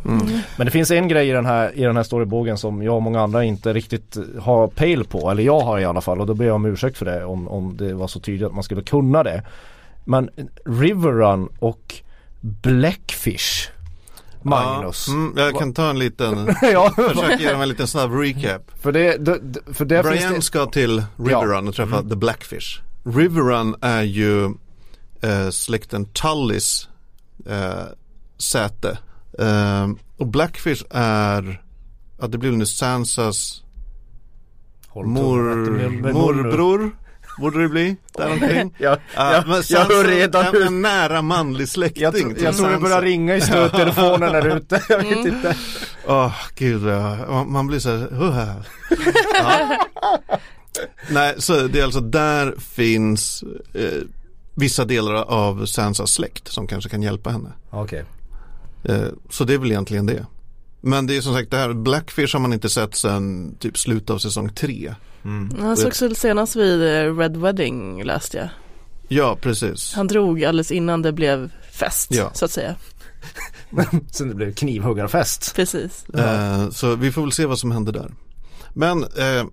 Men 0.56 0.66
det 0.66 0.70
finns 0.70 0.90
en 0.90 1.08
grej 1.08 1.28
i 1.28 1.32
den 1.32 1.46
här, 1.46 1.78
i 1.78 1.82
den 1.82 1.96
här 1.96 2.02
storybågen 2.02 2.58
som 2.58 2.82
jag 2.82 2.94
och 2.94 3.02
många 3.02 3.20
andra 3.20 3.44
inte 3.44 3.72
riktigt 3.72 4.16
har 4.40 4.68
pejl 4.68 5.04
på. 5.04 5.30
Eller 5.30 5.42
jag 5.42 5.60
har 5.60 5.78
i 5.78 5.84
alla 5.84 6.00
fall 6.00 6.20
och 6.20 6.26
då 6.26 6.34
ber 6.34 6.44
jag 6.44 6.54
om 6.54 6.66
ursäkt 6.66 6.98
för 6.98 7.04
det 7.04 7.24
om, 7.24 7.48
om 7.48 7.76
det 7.76 7.94
var 7.94 8.06
så 8.06 8.20
tydligt 8.20 8.46
att 8.46 8.54
man 8.54 8.64
skulle 8.64 8.82
kunna 8.82 9.22
det. 9.22 9.42
Men 10.04 10.30
Riverrun 10.64 11.48
och 11.58 11.94
Blackfish 12.40 13.70
Magnus. 14.44 15.09
Ja, 15.09 15.14
mm, 15.14 15.35
jag 15.37 15.59
kan 15.59 15.74
ta 15.74 15.90
en 15.90 15.98
liten, 15.98 16.46
Ja, 16.62 16.90
försöka 16.96 17.37
ge 17.37 17.52
dem 17.52 17.61
en 17.61 17.68
liten 17.68 17.88
snabb 17.88 18.12
recap. 18.12 18.70
för 18.83 18.92
det, 18.92 19.24
för 19.74 19.85
det 19.85 20.02
Brian 20.02 20.35
det, 20.35 20.42
ska 20.42 20.66
till 20.66 21.04
Riverrun 21.16 21.68
och 21.68 21.74
träffa 21.74 22.02
The 22.02 22.16
Blackfish. 22.16 22.80
Riverrun 23.04 23.76
är 23.80 24.02
ju 24.02 24.44
eh, 25.20 25.50
släkten 25.50 26.04
Tullys 26.04 26.88
eh, 27.46 27.85
säte. 28.38 28.98
Eh, 29.38 29.90
och 30.16 30.26
Blackfish 30.26 30.85
är, 30.90 31.62
ja 32.20 32.26
det 32.26 32.38
blir 32.38 32.52
nu 32.52 32.66
Sansas 32.66 33.62
mor, 34.94 36.12
morbror. 36.12 36.90
Borde 37.38 37.62
det 37.62 37.68
bli 37.68 37.96
däromkring? 38.16 38.74
Ja, 38.78 38.96
Ja, 39.16 39.32
ja, 39.34 39.44
men 39.46 39.62
jag 39.68 39.80
hör 39.84 40.04
redan 40.04 40.44
hur 40.52 40.66
en 40.66 40.82
nära 40.82 41.22
manlig 41.22 41.68
släkting 41.68 42.02
Jag, 42.02 42.14
tro, 42.14 42.32
jag 42.38 42.56
tror 42.56 42.70
det 42.70 42.78
börjar 42.78 43.02
ringa 43.02 43.36
i 43.36 43.40
stöttelefonen 43.50 44.32
där 44.32 44.56
ute. 44.56 44.82
Jag 44.88 44.98
vet 44.98 45.26
inte. 45.26 45.56
Åh 46.06 46.32
gud 46.54 46.80
vad 46.82 46.94
jag, 46.94 47.28
man- 47.30 47.52
man 47.52 47.66
blir 47.66 47.78
så 47.78 47.88
här, 47.96 48.22
uh. 48.22 48.54
ja. 49.38 49.78
Nej, 51.10 51.34
så 51.38 51.60
det 51.66 51.80
är 51.80 51.84
alltså 51.84 52.00
där 52.00 52.54
finns 52.58 53.44
eh, 53.74 54.02
vissa 54.54 54.84
delar 54.84 55.14
av 55.14 55.66
Sansas 55.66 56.10
släkt 56.10 56.48
som 56.48 56.66
kanske 56.66 56.90
kan 56.90 57.02
hjälpa 57.02 57.30
henne. 57.30 57.52
Okej. 57.70 58.04
Eh, 58.84 59.06
så 59.30 59.44
det 59.44 59.54
är 59.54 59.58
väl 59.58 59.70
egentligen 59.70 60.06
det. 60.06 60.26
Men 60.86 61.06
det 61.06 61.16
är 61.16 61.20
som 61.20 61.34
sagt 61.34 61.50
det 61.50 61.56
här 61.56 61.72
Blackfish 61.72 62.32
har 62.32 62.40
man 62.40 62.52
inte 62.52 62.68
sett 62.68 62.94
sedan 62.94 63.54
typ 63.58 63.78
slutet 63.78 64.10
av 64.10 64.18
säsong 64.18 64.48
tre. 64.54 64.94
Han 65.60 65.76
sågs 65.76 66.02
väl 66.02 66.16
senast 66.16 66.56
vid 66.56 66.82
eh, 66.82 67.16
Red 67.16 67.36
Wedding 67.36 68.04
läste 68.04 68.36
jag. 68.36 68.48
Ja, 69.08 69.36
precis. 69.40 69.92
Han 69.94 70.06
drog 70.06 70.44
alldeles 70.44 70.70
innan 70.70 71.02
det 71.02 71.12
blev 71.12 71.52
fest 71.72 72.08
Ja. 72.14 72.30
så 72.34 72.44
att 72.44 72.50
säga. 72.50 72.74
Sen 74.10 74.28
det 74.28 74.34
blev 74.34 74.54
knivhuggarfest. 74.54 75.54
Precis. 75.56 76.04
Eh, 76.08 76.70
så 76.70 76.94
vi 76.96 77.12
får 77.12 77.22
väl 77.22 77.32
se 77.32 77.46
vad 77.46 77.58
som 77.58 77.70
händer 77.72 77.92
där. 77.92 78.10
Men 78.74 79.02
eh, 79.02 79.44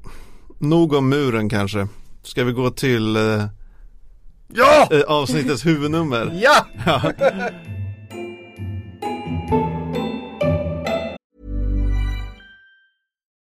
nog 0.60 0.94
om 0.94 1.10
muren 1.10 1.50
kanske. 1.50 1.88
Ska 2.24 2.44
vi 2.44 2.52
gå 2.52 2.70
till 2.70 3.16
eh, 3.16 3.44
Ja! 4.54 4.88
eh, 4.92 5.02
avsnittets 5.02 5.66
huvudnummer? 5.66 6.40
Ja! 6.44 6.66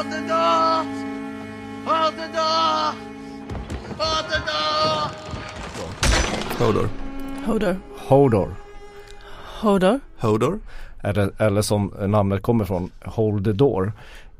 Hold 0.00 0.12
the 0.12 0.20
door! 0.20 0.84
Hold 1.84 2.14
the 2.14 2.28
door! 2.32 2.94
Hold 3.98 4.24
the 4.30 4.38
door! 4.46 5.10
Hodor. 6.58 6.88
Hodor. 7.46 7.76
Hodor. 8.08 8.54
Hodor. 9.60 10.00
Hodor. 10.18 10.58
Eller, 11.02 11.42
eller 11.42 11.62
som 11.62 11.94
namnet 12.06 12.42
kommer 12.42 12.64
från, 12.64 12.90
Hold 13.04 13.44
the 13.44 13.52
Door. 13.52 13.92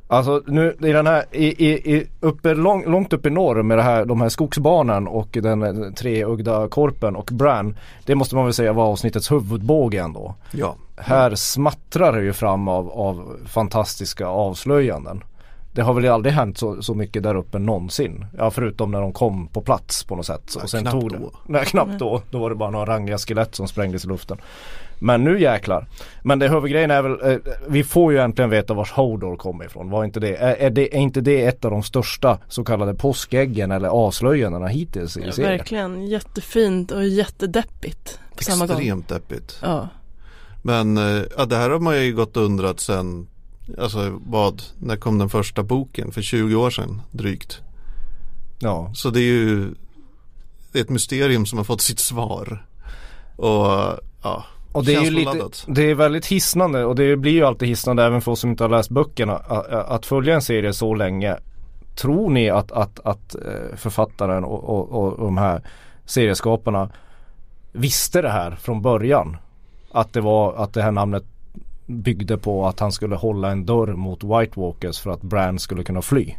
Alltså 0.07 0.42
nu 0.46 0.77
i 0.81 0.92
den 0.92 1.07
här, 1.07 1.25
i, 1.31 1.66
i, 1.66 1.96
i 1.96 2.07
uppe, 2.20 2.55
lång, 2.55 2.90
långt 2.90 3.12
upp 3.12 3.27
i 3.27 3.31
norr 3.31 3.62
med 3.62 3.79
det 3.79 3.83
här, 3.83 4.05
de 4.05 4.20
här 4.20 4.29
skogsbarnen 4.29 5.09
och 5.09 5.29
den 5.33 5.62
eh, 5.62 5.92
treögda 5.92 6.68
korpen 6.68 7.16
och 7.16 7.31
Bran. 7.33 7.77
Det 8.05 8.14
måste 8.14 8.35
man 8.35 8.44
väl 8.44 8.55
säga 8.55 8.73
var 8.73 8.85
avsnittets 8.85 9.33
huvudbåge 9.33 10.01
ändå. 10.01 10.35
Ja. 10.51 10.77
Här 10.96 11.35
smattrar 11.35 12.12
det 12.12 12.23
ju 12.23 12.33
fram 12.33 12.68
av, 12.68 12.90
av 12.90 13.37
fantastiska 13.46 14.27
avslöjanden. 14.27 15.23
Det 15.72 15.83
har 15.83 15.94
väl 15.94 16.09
aldrig 16.09 16.35
hänt 16.35 16.59
så, 16.59 16.83
så 16.83 16.94
mycket 16.94 17.22
där 17.22 17.35
uppe 17.35 17.59
någonsin. 17.59 18.26
Ja 18.38 18.50
förutom 18.50 18.90
när 18.90 19.00
de 19.00 19.12
kom 19.12 19.48
på 19.48 19.61
plats 19.61 20.04
på 20.04 20.16
något 20.16 20.26
sätt. 20.26 20.52
Ja, 20.56 20.62
och 20.62 20.70
sen 20.70 20.80
knappt 20.80 21.00
tog 21.00 21.11
då. 21.12 21.33
Nej 21.46 21.64
knappt 21.64 21.98
då. 21.98 22.22
Då 22.30 22.38
var 22.38 22.50
det 22.50 22.56
bara 22.56 22.70
några 22.70 22.87
rangliga 22.87 23.18
skelett 23.18 23.54
som 23.54 23.68
sprängdes 23.68 24.04
i 24.04 24.09
luften. 24.09 24.38
Men 25.02 25.24
nu 25.24 25.40
jäklar. 25.40 25.87
Men 26.22 26.38
det 26.38 26.48
huvudgrejen 26.48 26.90
är 26.90 27.02
väl, 27.02 27.33
eh, 27.33 27.38
vi 27.68 27.85
får 27.85 28.12
ju 28.12 28.18
äntligen 28.18 28.50
veta 28.50 28.74
vars 28.74 28.92
Hodor 28.92 29.37
kommer 29.37 29.64
ifrån. 29.64 29.90
Var 29.90 30.04
inte 30.04 30.20
det, 30.20 30.37
är, 30.37 30.54
är 30.56 30.70
det, 30.70 30.96
är 30.96 31.00
inte 31.00 31.20
det 31.20 31.44
ett 31.44 31.64
av 31.64 31.70
de 31.70 31.83
största 31.83 32.38
så 32.48 32.64
kallade 32.64 32.94
påskäggen 32.94 33.70
eller 33.70 33.88
avslöjandena 33.88 34.66
hittills 34.66 35.16
i 35.16 35.22
Ja, 35.26 35.33
serien? 35.33 35.50
verkligen 35.59 36.06
jättefint 36.06 36.90
och 36.90 37.06
jättedeppigt 37.06 38.18
på 38.37 38.42
samma 38.44 38.66
gång. 38.66 38.76
Extremt 38.76 39.09
deppigt. 39.09 39.59
Ja. 39.62 39.88
Men 40.62 40.96
eh, 40.98 41.22
ja, 41.38 41.44
det 41.44 41.56
här 41.56 41.70
har 41.70 41.78
man 41.78 42.04
ju 42.04 42.14
gått 42.14 42.37
och 42.37 42.42
undrat 42.42 42.80
sen, 42.80 43.26
alltså 43.78 44.18
vad, 44.26 44.62
när 44.78 44.96
kom 44.96 45.18
den 45.18 45.28
första 45.28 45.62
boken? 45.62 46.12
För 46.12 46.22
20 46.22 46.54
år 46.54 46.70
sedan 46.70 47.02
drygt. 47.11 47.61
Ja. 48.59 48.90
Så 48.94 49.11
det 49.11 49.20
är 49.20 49.33
ju 49.33 49.74
det 50.72 50.78
är 50.78 50.83
ett 50.83 50.90
mysterium 50.90 51.46
som 51.46 51.59
har 51.59 51.64
fått 51.64 51.80
sitt 51.80 51.98
svar. 51.98 52.66
Och 53.37 53.98
ja, 54.22 54.44
Och 54.72 54.85
det 54.85 54.94
är 54.94 55.02
ju 55.02 55.11
lite, 55.11 55.48
det 55.66 55.90
är 55.90 55.94
väldigt 55.94 56.26
hisnande 56.26 56.85
och 56.85 56.94
det 56.94 57.16
blir 57.16 57.33
ju 57.33 57.44
alltid 57.44 57.68
hisnande 57.68 58.04
även 58.04 58.20
för 58.20 58.33
oss 58.33 58.40
som 58.40 58.50
inte 58.50 58.64
har 58.64 58.68
läst 58.68 58.90
böckerna 58.90 59.37
att, 59.37 59.66
att 59.68 60.06
följa 60.06 60.35
en 60.35 60.42
serie 60.42 60.72
så 60.72 60.94
länge. 60.94 61.37
Tror 61.96 62.30
ni 62.30 62.50
att, 62.50 62.72
att, 62.72 63.00
att 63.04 63.35
eh, 63.35 63.76
författaren 63.76 64.44
och, 64.44 64.64
och, 64.64 64.88
och 64.88 65.24
de 65.24 65.38
här 65.38 65.62
serieskaparna 66.04 66.90
visste 67.72 68.22
det 68.22 68.30
här 68.30 68.50
från 68.50 68.83
början? 68.83 69.37
Att 69.92 70.12
det 70.12 70.20
var 70.20 70.54
att 70.54 70.72
det 70.72 70.83
här 70.83 70.92
namnet 70.92 71.24
byggde 71.90 72.38
på 72.38 72.66
att 72.66 72.81
han 72.81 72.92
skulle 72.92 73.16
hålla 73.16 73.50
en 73.50 73.66
dörr 73.66 73.92
mot 73.92 74.24
White 74.24 74.61
Walkers 74.61 74.98
för 74.98 75.11
att 75.11 75.22
Bran 75.22 75.59
skulle 75.59 75.85
kunna 75.85 76.03
fly. 76.03 76.35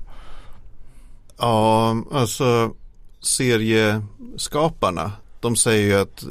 Ja, 1.37 1.95
alltså 2.11 2.71
serieskaparna 3.19 5.11
de 5.41 5.55
säger 5.55 5.87
ju 5.87 6.01
att 6.01 6.23
eh, 6.23 6.29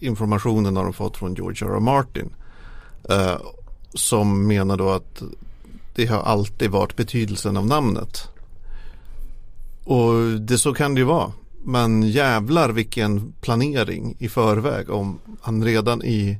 informationen 0.00 0.76
har 0.76 0.84
de 0.84 0.92
fått 0.92 1.16
från 1.16 1.34
George 1.34 1.68
R. 1.68 1.74
R. 1.74 1.80
Martin. 1.80 2.30
Eh, 3.10 3.36
som 3.94 4.46
menar 4.46 4.76
då 4.76 4.90
att 4.90 5.22
det 5.94 6.06
har 6.06 6.22
alltid 6.22 6.70
varit 6.70 6.96
betydelsen 6.96 7.56
av 7.56 7.66
namnet. 7.66 8.28
Och 9.84 10.40
det 10.40 10.58
så 10.58 10.74
kan 10.74 10.94
det 10.94 10.98
ju 10.98 11.04
vara. 11.04 11.32
Men 11.64 12.02
jävlar 12.02 12.68
vilken 12.68 13.32
planering 13.40 14.16
i 14.18 14.28
förväg 14.28 14.90
om 14.90 15.18
han 15.40 15.64
redan 15.64 16.02
i 16.02 16.38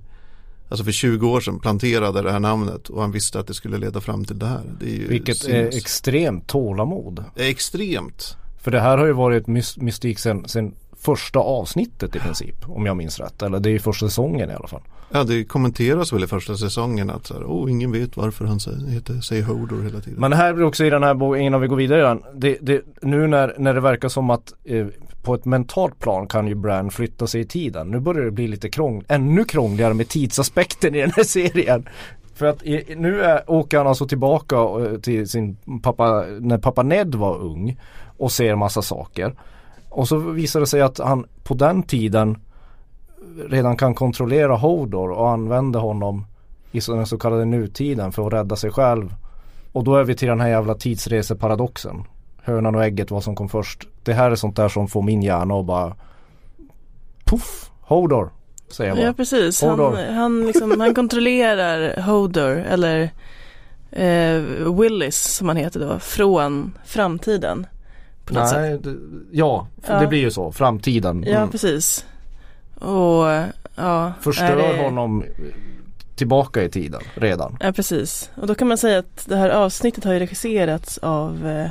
Alltså 0.68 0.85
för 0.85 0.92
20 0.92 1.28
år 1.31 1.40
sedan 1.40 1.59
planterade 1.59 2.22
det 2.22 2.33
här 2.33 2.40
namnet 2.40 2.88
och 2.88 3.00
han 3.00 3.12
visste 3.12 3.40
att 3.40 3.46
det 3.46 3.54
skulle 3.54 3.78
leda 3.78 4.00
fram 4.00 4.24
till 4.24 4.38
det 4.38 4.46
här. 4.46 4.62
Det 4.81 4.96
är 5.04 5.09
Vilket 5.09 5.44
är 5.44 5.48
sinnes- 5.48 5.76
extremt 5.76 6.46
tålamod. 6.46 7.24
är 7.37 7.48
extremt. 7.50 8.37
För 8.62 8.70
det 8.70 8.81
här 8.81 8.98
har 8.98 9.07
ju 9.07 9.12
varit 9.12 9.46
mys- 9.46 9.83
mystik 9.83 10.18
sen, 10.18 10.48
sen 10.48 10.74
första 11.00 11.38
avsnittet 11.38 12.16
i 12.16 12.18
princip. 12.18 12.68
Om 12.68 12.87
jag 12.87 12.96
minns 12.96 13.18
rätt. 13.20 13.42
Eller 13.42 13.61
det 13.61 13.68
är 13.68 13.72
ju 13.72 13.78
första 13.78 14.09
säsongen 14.09 14.50
i 14.50 14.54
alla 14.54 14.68
fall. 14.68 14.81
Ja, 15.12 15.24
det 15.24 15.44
kommenteras 15.44 16.12
väl 16.12 16.24
i 16.24 16.26
första 16.26 16.57
säsongen 16.57 17.11
att 17.11 17.26
så 17.26 17.35
här, 17.35 17.42
oh, 17.44 17.70
ingen 17.70 17.92
vet 17.92 18.16
varför 18.16 18.44
han 18.44 18.61
säger, 18.61 18.87
heter, 18.87 19.20
säger 19.20 19.42
Hodor 19.42 19.83
hela 19.83 20.00
tiden. 20.00 20.20
Men 20.20 20.33
här 20.33 20.52
blir 20.54 20.64
också 20.66 20.85
i 20.85 20.90
den 20.90 21.02
här 21.02 21.14
boken, 21.14 21.42
innan 21.42 21.61
vi 21.61 21.66
går 21.66 21.76
vidare 21.76 22.02
den, 22.02 22.22
det, 22.35 22.59
det, 22.61 22.83
nu 23.02 23.26
när, 23.26 23.54
när 23.59 23.74
det 23.74 23.81
verkar 23.81 24.09
som 24.09 24.31
att 24.31 24.52
eh, 24.64 24.87
på 25.29 25.35
ett 25.35 25.45
mentalt 25.45 25.99
plan 25.99 26.27
kan 26.27 26.47
ju 26.47 26.55
Bran 26.55 26.91
flytta 26.91 27.27
sig 27.27 27.41
i 27.41 27.45
tiden. 27.45 27.88
Nu 27.88 28.01
börjar 28.01 28.25
det 28.25 28.31
bli 28.31 28.49
lite 28.49 28.69
krång, 28.69 29.05
ännu 29.09 29.45
krångligare 29.45 29.95
med 29.95 30.09
tidsaspekten 30.09 30.95
i 30.95 31.01
den 31.01 31.11
här 31.17 31.25
serien. 31.25 31.88
För 32.35 32.47
att 32.47 32.62
i, 32.62 32.95
nu 32.97 33.23
är, 33.23 33.51
åker 33.51 33.79
han 33.79 33.87
alltså 33.87 34.07
tillbaka 34.07 34.57
eh, 34.57 35.01
till 35.01 35.29
sin 35.29 35.57
pappa, 35.83 36.25
när 36.41 36.59
pappa 36.59 36.83
Ned 36.83 37.14
var 37.14 37.38
ung 37.38 37.81
och 38.19 38.33
ser 38.33 38.55
massa 38.55 38.83
saker. 38.83 39.35
Och 39.88 40.09
så 40.09 40.19
visar 40.19 40.61
det 40.61 40.67
sig 40.67 40.81
att 40.81 40.99
han 40.99 41.27
på 41.45 41.55
den 41.55 41.83
tiden 41.83 42.38
redan 43.49 43.77
kan 43.77 43.95
kontrollera 43.95 44.57
Hodor 44.57 45.11
och 45.11 45.31
använder 45.31 45.81
honom 45.81 46.27
i 46.73 46.81
den 46.81 47.07
så 47.07 47.19
kallade 47.19 47.45
nutiden 47.45 48.12
för 48.12 48.27
att 48.27 48.33
rädda 48.33 48.57
sig 48.57 48.71
själv. 48.71 49.14
Och 49.73 49.85
då 49.85 49.97
är 49.97 50.05
vi 50.05 50.14
till 50.14 50.29
den 50.29 50.41
här 50.41 50.49
jävla 50.49 50.75
tidsreseparadoxen. 50.75 52.05
Hönan 52.49 52.75
och 52.75 52.85
ägget, 52.85 53.11
vad 53.11 53.25
som 53.25 53.35
kom 53.37 53.49
först. 53.49 53.89
Det 54.03 54.13
här 54.13 54.31
är 54.31 54.35
sånt 54.35 54.57
där 54.57 54.69
som 54.69 54.89
får 54.89 55.03
min 55.03 55.23
hjärna 55.23 55.55
att 55.55 55.67
bara 55.67 55.95
Puff, 57.25 57.71
Hodor, 57.81 58.31
säger 58.69 58.91
jag 58.91 58.97
bara. 58.99 59.07
Ja 59.07 59.13
precis, 59.13 59.63
han, 59.63 59.71
Hodor. 59.71 60.13
han, 60.13 60.47
liksom, 60.47 60.81
han 60.81 60.95
kontrollerar 60.95 62.01
Hodor 62.03 62.57
eller 62.57 63.11
eh, 63.91 64.73
Willis 64.81 65.17
som 65.37 65.49
han 65.49 65.57
heter 65.57 65.81
då 65.81 65.99
från 65.99 66.79
framtiden. 66.85 67.67
Nej, 68.31 68.79
det, 68.79 68.95
ja, 69.33 69.67
Ja. 69.89 70.01
det 70.01 70.07
blir 70.07 70.19
ju 70.21 70.31
så. 70.31 70.53
Framtiden. 70.53 71.25
Ja 71.27 71.37
Mm. 71.37 71.51
precis. 71.51 72.07
Och 72.75 73.27
ja. 73.77 74.13
Förstör 74.21 74.57
det- 74.57 74.83
honom 74.83 75.25
tillbaka 76.17 76.63
i 76.63 76.69
tiden 76.69 77.01
redan. 77.15 77.57
Ja 77.61 77.73
precis. 77.73 78.31
Och 78.37 78.47
då 78.47 78.55
kan 78.55 78.69
man 78.69 78.79
säga 78.79 78.99
att 78.99 79.27
det 79.29 79.37
här 79.37 79.51
avsnittet 79.51 80.05
har 80.05 80.13
ju 80.13 80.19
regisserats 80.19 80.99
av 80.99 81.47
eh, 81.47 81.67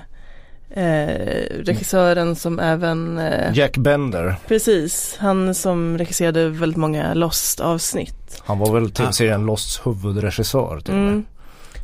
eh, 0.70 1.64
regissören 1.64 2.36
som 2.36 2.60
även 2.60 3.18
eh, 3.18 3.54
Jack 3.54 3.78
Bender. 3.78 4.36
Precis, 4.48 5.18
han 5.20 5.54
som 5.54 5.98
regisserade 5.98 6.50
väldigt 6.50 6.78
många 6.78 7.14
Lost 7.14 7.60
avsnitt. 7.60 8.42
Han 8.46 8.60
var 8.60 8.74
väl 8.74 8.92
tv-serien 8.92 9.46
Losts 9.46 9.82
huvudregissör 9.86 10.80
till 10.80 10.94
och. 10.94 11.00
Mm. 11.00 11.26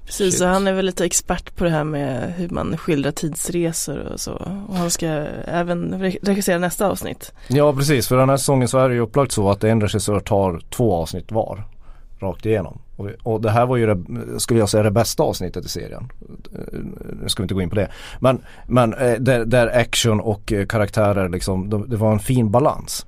Precis, 0.06 0.38
så 0.38 0.46
han 0.46 0.68
är 0.68 0.74
väl 0.74 0.86
lite 0.86 1.06
expert 1.06 1.56
på 1.56 1.64
det 1.64 1.70
här 1.70 1.84
med 1.84 2.34
hur 2.38 2.50
man 2.50 2.78
skildrar 2.78 3.12
tidsresor 3.12 4.00
och 4.00 4.20
så. 4.20 4.32
Och 4.68 4.76
han 4.76 4.90
ska 4.92 5.08
även 5.46 5.94
re- 5.94 6.20
regissera 6.22 6.58
nästa 6.58 6.88
avsnitt. 6.88 7.34
Ja 7.48 7.74
precis, 7.74 8.08
för 8.08 8.18
den 8.18 8.30
här 8.30 8.38
säsongen 8.38 8.68
så 8.68 8.78
är 8.78 8.90
det 8.90 8.96
ju 8.96 9.02
upplagt 9.02 9.32
så 9.32 9.50
att 9.50 9.64
en 9.64 9.82
regissör 9.82 10.20
tar 10.20 10.62
två 10.70 10.96
avsnitt 10.96 11.32
var. 11.32 11.64
Rakt 12.20 12.46
igenom. 12.46 12.80
Och, 12.96 13.10
och 13.24 13.42
det 13.42 13.50
här 13.52 13.66
var 13.66 13.78
ju 13.78 13.94
det, 13.94 14.40
skulle 14.40 14.60
jag 14.60 14.70
säga 14.70 14.84
det 14.84 14.92
bästa 14.92 15.24
avsnittet 15.24 15.66
i 15.66 15.70
serien. 15.70 16.10
Nu 17.24 17.30
ska 17.30 17.44
vi 17.44 17.46
inte 17.46 17.54
gå 17.54 17.62
in 17.62 17.70
på 17.70 17.76
det. 17.76 17.88
Men, 18.20 18.42
men 18.68 18.94
eh, 18.94 19.14
där, 19.14 19.46
där 19.46 19.80
action 19.80 20.20
och 20.20 20.54
eh, 20.54 20.66
karaktärer 20.66 21.30
liksom, 21.30 21.86
det, 21.88 21.98
var 21.98 22.12
en 22.12 22.20
fin 22.20 22.52
balans. 22.52 23.06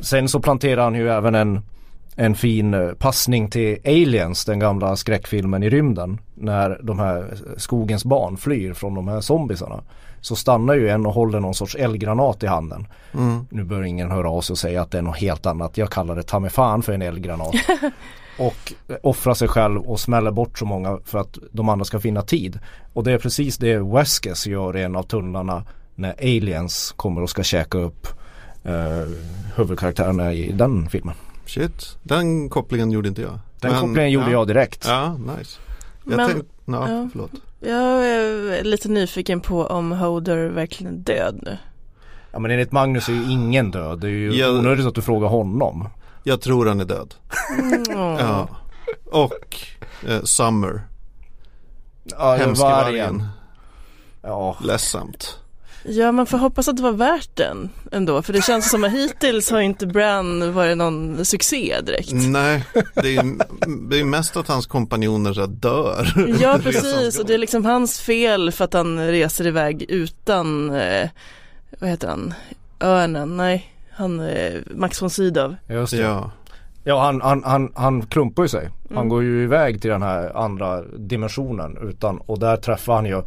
Sen 0.00 0.28
så 0.28 0.40
planterar 0.40 0.82
han 0.84 0.94
ju 0.94 1.08
även 1.08 1.34
en, 1.34 1.60
en 2.16 2.34
fin 2.34 2.74
eh, 2.74 2.92
passning 2.92 3.50
till 3.50 3.78
Aliens, 3.84 4.44
den 4.44 4.58
gamla 4.58 4.96
skräckfilmen 4.96 5.62
i 5.62 5.70
rymden. 5.70 6.18
När 6.34 6.80
de 6.82 6.98
här 6.98 7.34
skogens 7.56 8.04
barn 8.04 8.36
flyr 8.36 8.72
från 8.72 8.94
de 8.94 9.08
här 9.08 9.20
zombisarna. 9.20 9.82
Så 10.22 10.36
stannar 10.36 10.74
ju 10.74 10.88
en 10.88 11.06
och 11.06 11.12
håller 11.12 11.40
någon 11.40 11.54
sorts 11.54 11.74
eldgranat 11.74 12.42
i 12.42 12.46
handen. 12.46 12.86
Mm. 13.14 13.46
Nu 13.50 13.64
bör 13.64 13.82
ingen 13.82 14.10
höra 14.10 14.30
av 14.30 14.40
sig 14.40 14.54
och 14.54 14.58
säga 14.58 14.82
att 14.82 14.90
det 14.90 14.98
är 14.98 15.02
något 15.02 15.16
helt 15.16 15.46
annat. 15.46 15.78
Jag 15.78 15.90
kallar 15.90 16.16
det 16.16 16.22
ta 16.22 16.40
mig 16.40 16.50
fan 16.50 16.82
för 16.82 16.92
en 16.92 17.02
eldgranat. 17.02 17.54
och 18.38 18.72
offrar 19.02 19.34
sig 19.34 19.48
själv 19.48 19.80
och 19.80 20.00
smäller 20.00 20.30
bort 20.30 20.58
så 20.58 20.64
många 20.64 20.98
för 21.04 21.18
att 21.18 21.38
de 21.50 21.68
andra 21.68 21.84
ska 21.84 22.00
finna 22.00 22.22
tid. 22.22 22.58
Och 22.92 23.04
det 23.04 23.12
är 23.12 23.18
precis 23.18 23.58
det 23.58 23.78
Weskes 23.78 24.46
gör 24.46 24.76
i 24.76 24.82
en 24.82 24.96
av 24.96 25.02
tunnlarna 25.02 25.64
när 25.94 26.14
aliens 26.18 26.92
kommer 26.96 27.22
och 27.22 27.30
ska 27.30 27.42
käka 27.42 27.78
upp 27.78 28.06
eh, 28.64 29.08
huvudkaraktärerna 29.56 30.32
i 30.32 30.52
den 30.52 30.88
filmen. 30.88 31.14
Shit, 31.46 31.96
den 32.02 32.48
kopplingen 32.48 32.90
gjorde 32.90 33.08
inte 33.08 33.22
jag. 33.22 33.38
Den 33.60 33.80
kopplingen 33.80 34.10
gjorde 34.10 34.30
jag 34.30 34.46
direkt. 34.46 34.84
Ja, 34.88 35.16
nice. 35.38 35.60
Jag 36.04 36.16
Men- 36.16 36.30
tänkte, 36.30 36.46
ja, 36.64 36.88
ja. 36.88 37.08
förlåt. 37.12 37.30
Jag 37.64 38.06
är 38.08 38.64
lite 38.64 38.88
nyfiken 38.88 39.40
på 39.40 39.66
om 39.66 39.92
Hodor 39.92 40.48
verkligen 40.48 40.92
är 40.94 40.98
död 40.98 41.40
nu. 41.42 41.58
Ja 42.32 42.38
men 42.38 42.50
enligt 42.50 42.72
Magnus 42.72 43.08
är 43.08 43.12
ju 43.12 43.22
ingen 43.32 43.70
död. 43.70 44.00
Det 44.00 44.06
är 44.06 44.10
ju 44.10 44.32
Jag- 44.34 44.54
onödigt 44.58 44.86
att 44.86 44.94
du 44.94 45.02
frågar 45.02 45.28
honom. 45.28 45.88
Jag 46.24 46.40
tror 46.40 46.66
han 46.66 46.80
är 46.80 46.84
död. 46.84 47.14
Ja. 47.88 48.48
Och 49.12 49.56
eh, 50.08 50.22
Summer. 50.22 50.82
Ja, 52.04 52.34
Hemske 52.36 52.64
vargen. 52.64 52.84
vargen. 53.18 53.28
Ja. 54.22 54.56
Ledsamt. 54.64 55.38
Ja 55.84 56.12
man 56.12 56.26
får 56.26 56.38
hoppas 56.38 56.68
att 56.68 56.76
det 56.76 56.82
var 56.82 56.92
värt 56.92 57.36
den 57.36 57.70
ändå. 57.92 58.22
För 58.22 58.32
det 58.32 58.42
känns 58.42 58.70
som 58.70 58.84
att 58.84 58.92
hittills 58.92 59.50
har 59.50 59.60
inte 59.60 59.86
Bran 59.86 60.52
varit 60.52 60.76
någon 60.78 61.24
succé 61.24 61.80
direkt. 61.82 62.12
Nej, 62.12 62.64
det 62.94 63.16
är, 63.16 63.24
det 63.90 64.00
är 64.00 64.04
mest 64.04 64.36
att 64.36 64.48
hans 64.48 64.66
kompanjoner 64.66 65.46
dör. 65.46 66.12
Ja 66.40 66.58
precis 66.62 67.18
och 67.18 67.26
det 67.26 67.34
är 67.34 67.38
liksom 67.38 67.64
hans 67.64 68.00
fel 68.00 68.52
för 68.52 68.64
att 68.64 68.72
han 68.72 69.06
reser 69.06 69.46
iväg 69.46 69.82
utan, 69.88 70.70
eh, 70.70 71.08
vad 71.80 71.90
heter 71.90 72.08
han, 72.08 72.34
örnen, 72.80 73.36
nej, 73.36 73.72
Han, 73.92 74.20
eh, 74.20 74.60
Max 74.74 75.02
von 75.02 75.10
Sydow. 75.10 75.56
Just 75.68 75.92
det. 75.92 75.98
Ja. 76.02 76.30
Ja 76.84 77.04
han, 77.04 77.20
han, 77.20 77.44
han, 77.44 77.72
han 77.74 78.06
klumpar 78.06 78.42
ju 78.42 78.48
sig. 78.48 78.68
Han 78.88 78.96
Mm. 78.96 79.08
går 79.08 79.22
ju 79.22 79.42
iväg 79.44 79.80
till 79.82 79.90
den 79.90 80.02
här 80.02 80.36
andra 80.36 80.82
dimensionen 80.82 81.78
utan, 81.82 82.18
och 82.18 82.38
där 82.38 82.56
träffar 82.56 82.94
han 82.94 83.06
ju 83.06 83.22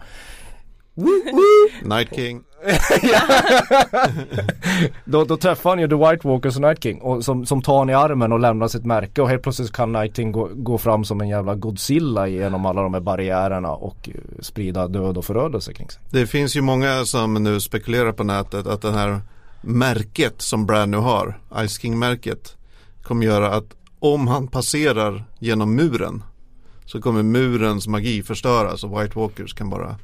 Night 1.84 2.16
King. 2.16 2.44
då, 5.06 5.24
då 5.24 5.38
träffar 5.38 5.70
han 5.70 5.80
ju 5.80 5.88
The 5.88 5.96
White 5.96 6.28
Walkers 6.28 6.56
och 6.56 6.62
Night 6.62 6.84
King 6.84 7.02
och 7.02 7.26
som, 7.26 7.46
som 7.46 7.62
tar 7.62 7.78
han 7.78 7.90
i 7.90 7.94
armen 7.94 8.32
och 8.32 8.40
lämnar 8.40 8.68
sitt 8.68 8.86
märke 8.86 9.22
och 9.22 9.30
helt 9.30 9.44
plötsligt 9.44 9.72
kan 9.72 9.92
Night 9.92 10.16
King 10.16 10.32
gå, 10.32 10.50
gå 10.54 10.78
fram 10.78 11.06
som 11.06 11.22
en 11.22 11.30
jävla 11.30 11.56
Godzilla 11.56 12.28
genom 12.28 12.66
alla 12.66 12.82
de 12.82 12.94
här 12.94 13.02
barriärerna 13.02 13.72
och 13.72 14.10
eh, 14.10 14.16
sprida 14.40 14.88
död 14.88 15.18
och 15.18 15.26
förödelse 15.26 15.74
kring 15.74 15.90
sig. 15.90 16.02
Det 16.12 16.28
finns 16.28 16.56
ju 16.56 16.62
många 16.62 17.06
som 17.06 17.34
nu 17.34 17.60
spekulerar 17.60 18.12
på 18.12 18.24
nätet 18.24 18.68
att 18.68 18.82
det 18.82 18.92
här 18.92 19.22
märket 19.62 20.42
som 20.42 20.66
Brad 20.66 20.90
nu 20.90 20.98
har, 20.98 21.40
Ice 21.68 21.82
King-märket, 21.82 22.56
kommer 23.04 23.26
göra 23.26 23.52
att 23.52 23.76
om 24.00 24.28
han 24.28 24.48
passerar 24.48 25.24
genom 25.40 25.76
muren 25.76 26.24
så 26.86 27.02
kommer 27.02 27.24
murens 27.24 27.88
magi 27.88 28.24
förstöras 28.24 28.84
och 28.84 29.02
White 29.02 29.20
Walkers 29.20 29.54
kan 29.54 29.70
bara 29.70 29.96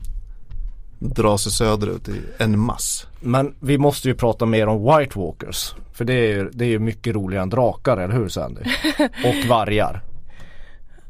dra 1.01 1.37
sig 1.37 1.51
söderut 1.51 2.09
i 2.09 2.21
en 2.37 2.59
mass. 2.59 3.07
Men 3.19 3.55
vi 3.59 3.77
måste 3.77 4.07
ju 4.07 4.15
prata 4.15 4.45
mer 4.45 4.67
om 4.67 4.83
White 4.83 5.19
Walkers. 5.19 5.75
För 5.93 6.05
det 6.05 6.13
är 6.13 6.27
ju 6.27 6.49
det 6.53 6.65
är 6.65 6.69
ju 6.69 6.79
mycket 6.79 7.15
roligare 7.15 7.43
än 7.43 7.49
drakar, 7.49 7.97
eller 7.97 8.15
hur 8.15 8.29
Sandy? 8.29 8.61
Och 9.25 9.49
vargar. 9.49 10.03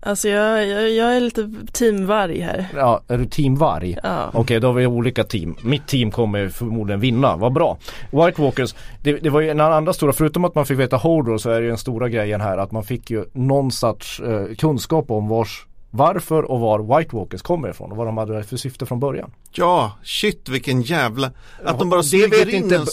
Alltså 0.03 0.29
jag, 0.29 0.67
jag, 0.67 0.91
jag 0.91 1.15
är 1.15 1.19
lite 1.19 1.51
teamvarg 1.71 2.39
här. 2.39 2.67
Ja, 2.75 3.01
är 3.07 3.17
du 3.17 3.25
team 3.25 3.55
varg? 3.55 3.97
Ja. 4.03 4.29
Okej, 4.33 4.59
då 4.59 4.67
har 4.67 4.73
vi 4.73 4.87
olika 4.87 5.23
team. 5.23 5.55
Mitt 5.61 5.87
team 5.87 6.11
kommer 6.11 6.49
förmodligen 6.49 6.99
vinna, 6.99 7.35
vad 7.35 7.53
bra. 7.53 7.77
White 8.11 8.41
Walkers, 8.41 8.75
det, 9.01 9.13
det 9.13 9.29
var 9.29 9.41
ju 9.41 9.49
en 9.49 9.61
andra 9.61 9.93
stora, 9.93 10.13
förutom 10.13 10.45
att 10.45 10.55
man 10.55 10.65
fick 10.65 10.79
veta 10.79 10.97
Hodor 10.97 11.37
så 11.37 11.49
är 11.49 11.55
det 11.55 11.61
ju 11.61 11.67
den 11.67 11.77
stora 11.77 12.09
grejen 12.09 12.41
här 12.41 12.57
att 12.57 12.71
man 12.71 12.83
fick 12.83 13.09
ju 13.09 13.25
någon 13.33 13.71
sorts 13.71 14.19
eh, 14.19 14.55
kunskap 14.57 15.11
om 15.11 15.27
vars, 15.27 15.65
varför 15.91 16.51
och 16.51 16.59
var 16.59 16.97
White 16.97 17.15
Walkers 17.15 17.41
kommer 17.41 17.69
ifrån 17.69 17.91
och 17.91 17.97
vad 17.97 18.07
de 18.07 18.17
hade 18.17 18.43
för 18.43 18.57
syfte 18.57 18.85
från 18.85 18.99
början. 18.99 19.31
Ja, 19.51 19.91
shit 20.03 20.49
vilken 20.49 20.81
jävla, 20.81 21.31
att 21.65 21.79
de 21.79 21.89
bara 21.89 22.03
smyger 22.03 22.29
vet 22.29 22.47
in 22.47 22.63
inte, 22.63 22.75
en, 22.75 22.85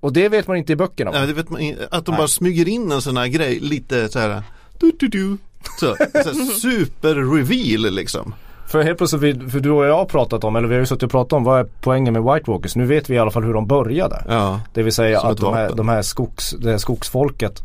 Och 0.00 0.12
det 0.12 0.28
vet 0.28 0.46
man 0.46 0.56
inte 0.56 0.72
i 0.72 0.76
böckerna 0.76 1.10
ja, 1.14 1.26
det 1.26 1.32
vet 1.32 1.50
man, 1.50 1.60
in- 1.60 1.76
att 1.90 2.06
de 2.06 2.10
Nej. 2.12 2.18
bara 2.18 2.28
smyger 2.28 2.68
in 2.68 2.92
en 2.92 3.02
sån 3.02 3.16
här 3.16 3.26
grej, 3.26 3.60
lite 3.60 4.08
så 4.08 4.18
här, 4.18 4.42
du, 4.78 4.92
du, 4.98 5.08
du. 5.08 5.36
Så, 5.80 5.96
så 5.96 5.96
här, 6.12 6.50
super 6.60 7.14
reveal 7.14 7.94
liksom. 7.94 8.34
För 8.66 8.82
helt 8.82 8.98
plötsligt, 8.98 9.52
för 9.52 9.60
du 9.60 9.70
och 9.70 9.84
jag 9.86 9.96
har 9.96 10.04
pratat 10.04 10.44
om, 10.44 10.56
eller 10.56 10.68
vi 10.68 10.74
har 10.74 10.80
ju 10.80 10.86
suttit 10.86 11.02
och 11.02 11.10
pratat 11.10 11.32
om 11.32 11.44
vad 11.44 11.60
är 11.60 11.66
poängen 11.80 12.12
med 12.12 12.22
White 12.22 12.50
Walkers. 12.50 12.76
Nu 12.76 12.86
vet 12.86 13.10
vi 13.10 13.14
i 13.14 13.18
alla 13.18 13.30
fall 13.30 13.44
hur 13.44 13.54
de 13.54 13.66
började. 13.66 14.24
Ja, 14.28 14.60
Det 14.72 14.82
vill 14.82 14.92
säga 14.92 15.20
att 15.20 15.36
de 15.38 15.54
här, 15.54 15.72
de 15.74 15.88
här 15.88 16.02
skogs, 16.02 16.50
det 16.50 16.70
här 16.70 16.78
skogsfolket 16.78 17.62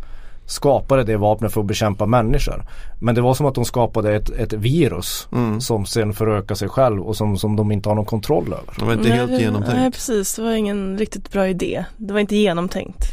skapade 0.49 1.03
det 1.03 1.17
vapnet 1.17 1.53
för 1.53 1.61
att 1.61 1.67
bekämpa 1.67 2.05
människor. 2.05 2.65
Men 2.99 3.15
det 3.15 3.21
var 3.21 3.33
som 3.33 3.45
att 3.45 3.55
de 3.55 3.65
skapade 3.65 4.15
ett, 4.15 4.29
ett 4.29 4.53
virus 4.53 5.27
Mm. 5.31 5.61
som 5.61 5.85
sen 5.85 6.13
förökar 6.13 6.55
sig 6.55 6.69
själv 6.69 7.01
och 7.01 7.15
som, 7.15 7.37
som 7.37 7.55
de 7.55 7.71
inte 7.71 7.89
har 7.89 7.95
någon 7.95 8.05
kontroll 8.05 8.47
över. 8.53 8.73
det 8.79 8.85
var 8.85 8.93
inte 8.93 9.09
helt 9.09 9.27
det, 9.31 9.35
Nej 9.35 9.43
genomtänkt. 9.43 9.95
precis, 9.95 10.35
det 10.35 10.41
var 10.41 10.51
ingen 10.51 10.97
riktigt 10.97 11.31
bra 11.31 11.47
idé. 11.47 11.85
Det 11.97 12.13
var 12.13 12.19
inte 12.19 12.35
genomtänkt. 12.35 13.05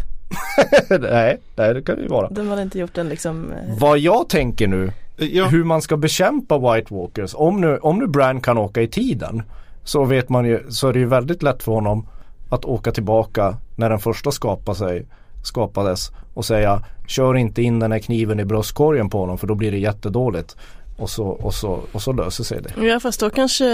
nej, 1.01 1.39
nej, 1.57 1.75
det 1.75 1.83
kan 1.83 1.97
det 1.97 2.03
ju 2.03 2.09
vara. 2.09 2.29
De 2.29 2.49
hade 2.49 2.63
inte 2.63 2.79
gjort 2.79 2.95
den 2.95 3.09
liksom 3.09 3.53
eh, 3.53 3.79
Vad 3.79 3.99
jag 3.99 4.29
tänker 4.29 4.67
nu, 4.67 4.93
Ja, 5.19 5.45
hur 5.47 5.65
man 5.65 5.83
ska 5.83 5.97
bekämpa 5.97 6.59
White 6.75 6.95
Walkers. 6.95 7.35
Om 7.35 7.61
nu, 7.61 7.77
om 7.79 7.99
nu 7.99 8.07
Bran 8.07 8.41
kan 8.41 8.59
åka 8.59 8.83
i 8.83 8.89
tiden 8.89 9.43
så 9.85 10.05
vet 10.05 10.29
man 10.29 10.45
ju, 10.45 10.63
så 10.69 10.89
är 10.89 10.93
det 10.93 10.99
ju 10.99 11.07
väldigt 11.07 11.43
lätt 11.43 11.63
för 11.63 11.73
honom 11.73 12.09
att 12.49 12.65
åka 12.65 12.93
tillbaka 12.93 13.57
när 13.77 13.91
den 13.91 13.99
första 13.99 14.31
skapade 14.31 14.79
sig, 14.79 15.07
skapades 15.47 16.11
och 16.35 16.45
säga 16.45 16.83
kör 17.07 17.37
inte 17.37 17.63
in 17.63 17.79
den 17.79 17.93
här 17.93 17.99
kniven 17.99 18.41
i 18.41 18.45
bröstkorgen 18.45 19.11
på 19.11 19.21
honom 19.21 19.39
för 19.39 19.47
då 19.47 19.55
blir 19.55 19.71
det 19.71 19.79
jättedåligt. 19.79 20.57
Och 20.99 21.11
så, 21.11 21.27
och 21.27 21.55
så, 21.55 21.81
och 21.93 22.03
så 22.03 22.13
löser 22.13 22.45
sig 22.45 22.63
det. 22.63 22.87
Ja 22.87 23.01
fast 23.01 23.21
då 23.21 23.31
kanske 23.31 23.65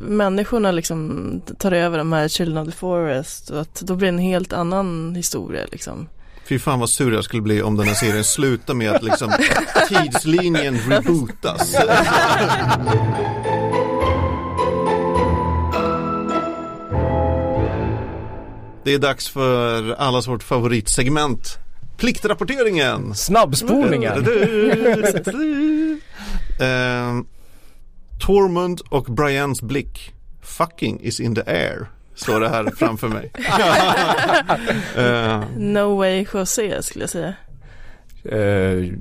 människorna 0.00 0.70
liksom 0.70 1.40
tar 1.58 1.72
över 1.72 1.98
de 1.98 2.12
här 2.12 2.28
Children 2.28 2.58
of 2.58 2.66
the 2.68 2.78
Forest 2.78 3.50
och 3.50 3.60
att 3.60 3.74
då 3.74 3.96
blir 3.96 4.06
det 4.06 4.14
en 4.14 4.18
helt 4.18 4.52
annan 4.52 5.14
historia 5.14 5.62
liksom. 5.72 6.08
Fy 6.48 6.58
fan 6.58 6.80
vad 6.80 6.90
sur 6.90 7.12
jag 7.12 7.24
skulle 7.24 7.42
bli 7.42 7.62
om 7.62 7.76
den 7.76 7.86
här 7.86 7.94
serien 7.94 8.24
slutar 8.24 8.74
med 8.74 8.92
att 8.92 9.02
liksom 9.02 9.32
tidslinjen 9.88 10.78
rebootas. 10.78 11.74
Det 18.84 18.94
är 18.94 18.98
dags 18.98 19.28
för 19.28 19.92
allas 19.92 20.28
vårt 20.28 20.42
favoritsegment. 20.42 21.58
Pliktrapporteringen. 21.96 23.14
Snabbspolningen! 23.14 24.12
Ehm, 26.60 27.26
Tormund 28.26 28.80
och 28.88 29.04
Brians 29.04 29.62
blick. 29.62 30.12
Fucking 30.42 31.00
is 31.00 31.20
in 31.20 31.34
the 31.34 31.40
air. 31.46 31.86
Står 32.14 32.40
det 32.40 32.48
här 32.48 32.70
framför 32.76 33.08
mig. 33.08 33.32
Ehm, 34.96 35.72
No 35.72 35.96
way 35.96 36.26
José 36.34 36.82
skulle 36.82 37.02
jag 37.02 37.10
säga. 37.10 37.34
Eh, 38.24 38.92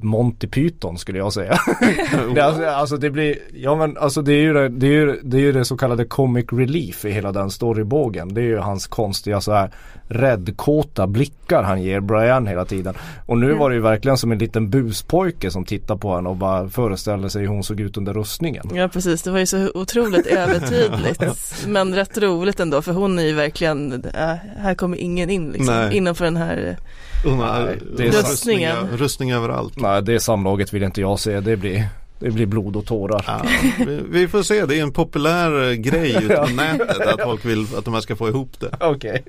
Monty 0.00 0.46
Python 0.46 0.98
skulle 0.98 1.18
jag 1.18 1.32
säga. 1.32 1.58
det, 2.34 2.40
alltså, 2.40 2.64
alltså 2.64 2.96
det 2.96 3.10
blir, 3.10 3.38
ja 3.54 3.76
men 3.76 3.96
alltså 3.96 4.22
det 4.22 4.32
är 4.32 4.40
ju 4.40 4.52
det, 4.52 4.68
det, 4.68 4.86
är 4.86 4.90
ju, 4.90 5.20
det, 5.22 5.36
är 5.36 5.40
ju 5.40 5.52
det 5.52 5.64
så 5.64 5.76
kallade 5.76 6.04
comic 6.04 6.46
relief 6.52 7.04
i 7.04 7.10
hela 7.10 7.32
den 7.32 7.50
storybågen. 7.50 8.34
Det 8.34 8.40
är 8.40 8.44
ju 8.44 8.58
hans 8.58 8.86
konstiga 8.86 9.40
så 9.40 9.52
här 9.52 9.70
räddkåta 10.08 11.06
blickar 11.06 11.62
han 11.62 11.82
ger 11.82 12.00
Brian 12.00 12.46
hela 12.46 12.64
tiden. 12.64 12.94
Och 13.26 13.38
nu 13.38 13.54
var 13.54 13.70
det 13.70 13.76
ju 13.76 13.82
verkligen 13.82 14.18
som 14.18 14.32
en 14.32 14.38
liten 14.38 14.70
buspojke 14.70 15.50
som 15.50 15.64
tittar 15.64 15.96
på 15.96 16.08
honom 16.08 16.30
och 16.30 16.36
bara 16.36 16.68
föreställer 16.68 17.28
sig 17.28 17.42
hur 17.42 17.48
hon 17.48 17.64
såg 17.64 17.80
ut 17.80 17.96
under 17.96 18.12
rustningen. 18.12 18.70
Ja 18.74 18.88
precis, 18.88 19.22
det 19.22 19.30
var 19.30 19.38
ju 19.38 19.46
så 19.46 19.70
otroligt 19.74 20.26
övertydligt. 20.36 21.22
Men 21.66 21.94
rätt 21.94 22.18
roligt 22.18 22.60
ändå 22.60 22.82
för 22.82 22.92
hon 22.92 23.18
är 23.18 23.22
ju 23.22 23.32
verkligen, 23.32 24.04
äh, 24.14 24.34
här 24.58 24.74
kommer 24.74 24.96
ingen 24.96 25.30
in 25.30 25.50
liksom. 25.50 25.74
Nej. 25.74 25.96
Innanför 25.96 26.24
den 26.24 26.36
här 26.36 26.76
Nej, 27.24 27.34
hon 27.34 27.96
det 27.96 28.02
är 28.02 28.06
rustning, 28.06 28.22
Rustningen. 28.66 28.76
rustning 28.96 29.32
överallt. 29.32 29.80
Nej 29.80 30.02
det 30.02 30.20
samlaget 30.20 30.72
vill 30.72 30.82
inte 30.82 31.00
jag 31.00 31.18
se. 31.18 31.40
Det 31.40 31.56
blir, 31.56 31.88
det 32.18 32.30
blir 32.30 32.46
blod 32.46 32.76
och 32.76 32.86
tårar. 32.86 33.24
Ja, 33.26 33.40
vi, 33.86 34.00
vi 34.08 34.28
får 34.28 34.42
se, 34.42 34.66
det 34.66 34.78
är 34.78 34.82
en 34.82 34.92
populär 34.92 35.68
eh, 35.70 35.74
grej 35.74 36.16
ute 36.24 36.36
på 36.36 36.46
nätet 36.54 37.00
att 37.06 37.22
folk 37.22 37.44
vill 37.44 37.66
att 37.78 37.84
de 37.84 37.94
här 37.94 38.00
ska 38.00 38.16
få 38.16 38.28
ihop 38.28 38.60
det. 38.60 38.70
Okej. 38.80 39.24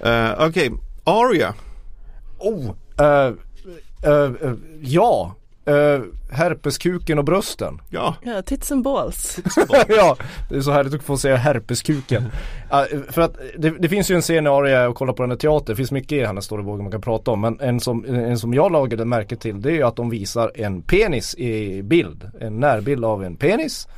Eh, 0.00 0.30
Okej, 0.38 0.70
Aria. 1.04 1.54
Oh, 2.38 2.70
eh, 3.00 3.32
eh, 4.04 4.30
eh, 4.42 4.52
ja. 4.80 5.34
Uh, 5.68 6.04
herpeskuken 6.30 7.18
och 7.18 7.24
brösten. 7.24 7.80
Ja, 7.90 8.14
ja, 8.22 8.42
tits 8.42 8.72
and 8.72 8.84
balls. 8.84 9.40
ja, 9.88 10.16
det 10.48 10.56
är 10.56 10.60
så 10.60 10.70
härligt 10.70 10.94
att 10.94 11.02
få 11.02 11.16
säga 11.16 11.36
herpeskuken. 11.36 12.24
Ja, 12.70 12.86
för 13.08 13.22
att 13.22 13.36
det, 13.58 13.70
det 13.70 13.88
finns 13.88 14.10
ju 14.10 14.14
en 14.14 14.22
scen 14.22 14.46
i 14.46 14.48
Aria 14.48 14.88
och 14.88 14.96
kolla 14.96 15.12
på 15.12 15.22
den 15.22 15.30
här 15.30 15.38
teatern. 15.38 15.66
Det 15.66 15.76
finns 15.76 15.90
mycket 15.90 16.12
i 16.12 16.24
hennes 16.24 16.44
storybåge 16.44 16.82
man 16.82 16.92
kan 16.92 17.00
prata 17.00 17.30
om. 17.30 17.40
Men 17.40 17.60
en 17.60 17.80
som, 17.80 18.04
en 18.04 18.38
som 18.38 18.54
jag 18.54 18.72
lagade 18.72 19.04
märke 19.04 19.36
till 19.36 19.62
det 19.62 19.70
är 19.70 19.74
ju 19.74 19.82
att 19.82 19.96
de 19.96 20.10
visar 20.10 20.52
en 20.54 20.82
penis 20.82 21.34
i 21.34 21.82
bild. 21.82 22.30
En 22.40 22.60
närbild 22.60 23.04
av 23.04 23.24
en 23.24 23.36
penis. 23.36 23.88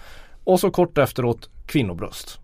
Och 0.45 0.61
så 0.61 0.71
kort 0.71 0.99
efteråt 0.99 1.49
kvinnobröst. 1.67 2.41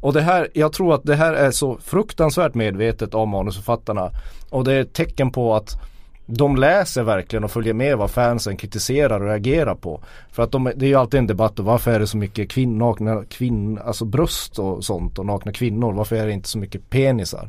Och 0.00 0.12
det 0.12 0.20
här, 0.20 0.48
jag 0.52 0.72
tror 0.72 0.94
att 0.94 1.04
det 1.04 1.16
här 1.16 1.32
är 1.32 1.50
så 1.50 1.78
fruktansvärt 1.78 2.54
medvetet 2.54 3.14
av 3.14 3.28
manusförfattarna. 3.28 4.10
Och 4.50 4.64
det 4.64 4.72
är 4.72 4.80
ett 4.80 4.92
tecken 4.92 5.32
på 5.32 5.54
att 5.54 5.89
de 6.32 6.56
läser 6.56 7.02
verkligen 7.02 7.44
och 7.44 7.50
följer 7.50 7.74
med 7.74 7.98
vad 7.98 8.10
fansen 8.10 8.56
kritiserar 8.56 9.20
och 9.20 9.26
reagerar 9.26 9.74
på. 9.74 10.00
För 10.32 10.42
att 10.42 10.52
de, 10.52 10.72
det 10.76 10.86
är 10.86 10.88
ju 10.88 10.94
alltid 10.94 11.18
en 11.18 11.26
debatt 11.26 11.58
om 11.58 11.64
varför 11.64 11.90
är 11.90 11.98
det 11.98 12.06
så 12.06 12.16
mycket 12.16 12.50
kvinn, 12.50 12.78
nakna 12.78 13.24
kvinn, 13.24 13.78
alltså 13.78 14.04
bröst 14.04 14.58
och 14.58 14.84
sånt 14.84 15.18
och 15.18 15.26
nakna 15.26 15.52
kvinnor. 15.52 15.92
Varför 15.92 16.16
är 16.16 16.26
det 16.26 16.32
inte 16.32 16.48
så 16.48 16.58
mycket 16.58 16.90
penisar? 16.90 17.48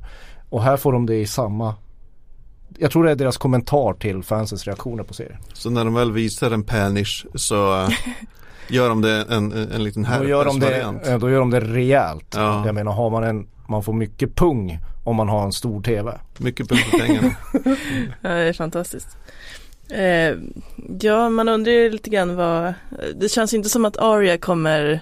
Och 0.50 0.64
här 0.64 0.78
får 0.78 0.94
de 0.94 1.06
det 1.06 1.16
i 1.16 1.28
samma 1.28 1.76
jag 2.78 2.92
tror 2.92 3.04
det 3.04 3.12
är 3.12 3.16
deras 3.16 3.38
kommentar 3.38 3.94
till 3.94 4.24
fansens 4.24 4.68
reaktioner 4.68 5.04
på 5.04 5.14
serien. 5.14 5.38
så 5.54 5.70
när 5.70 5.86
de 5.86 5.94
väl 5.94 6.12
visar 6.12 6.52
en 6.52 6.64
penis 6.64 7.26
så 7.36 7.82
eh, 7.82 7.90
gör 8.70 8.90
de 8.90 9.02
det 9.02 9.26
en, 9.30 9.52
en, 9.52 9.72
en 9.72 9.84
liten 9.84 10.08
Då 10.20 10.28
gör, 10.28 10.46
de 10.46 10.60
det, 10.60 10.82
eh, 10.82 11.20
då 11.20 11.30
gör 11.30 11.40
de 11.40 11.50
det 11.50 11.60
rejält. 11.60 12.34
Ja. 12.36 12.66
Jag 12.66 12.76
menar 12.76 12.92
har 12.92 13.10
man 13.10 13.24
en, 13.24 13.48
man 13.68 13.84
får 13.84 13.94
mycket 13.94 14.36
pung 14.36 14.80
om 15.04 15.16
man 15.16 15.30
har 15.30 15.46
en 15.46 15.52
stor 15.52 15.82
TV. 15.82 16.20
Mycket 16.38 16.70
punkt 16.70 16.92
på 16.92 16.98
pengarna. 16.98 17.36
Ja, 18.22 18.30
det 18.30 18.44
är 18.44 18.54
fantastiskt. 18.54 19.18
Eh, 19.90 20.36
ja, 21.00 21.30
man 21.30 21.50
undrar 21.50 21.72
ju 21.72 21.90
lite 21.90 22.10
grann 22.10 22.36
vad, 22.36 22.74
det 23.16 23.30
känns 23.30 23.54
inte 23.54 23.70
som 23.70 23.86
att 23.86 23.98
Arya 23.98 24.38
kommer, 24.38 25.00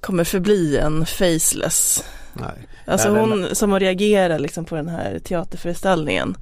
kommer 0.00 0.24
förbli 0.24 0.76
en 0.78 1.06
faceless. 1.06 2.04
Nej. 2.32 2.68
Alltså 2.86 3.12
Nej, 3.12 3.20
hon 3.20 3.54
som 3.54 3.72
att 3.72 3.82
reagera 3.82 4.38
liksom 4.38 4.64
på 4.64 4.74
den 4.76 4.88
här 4.88 5.18
teaterföreställningen. 5.18 6.36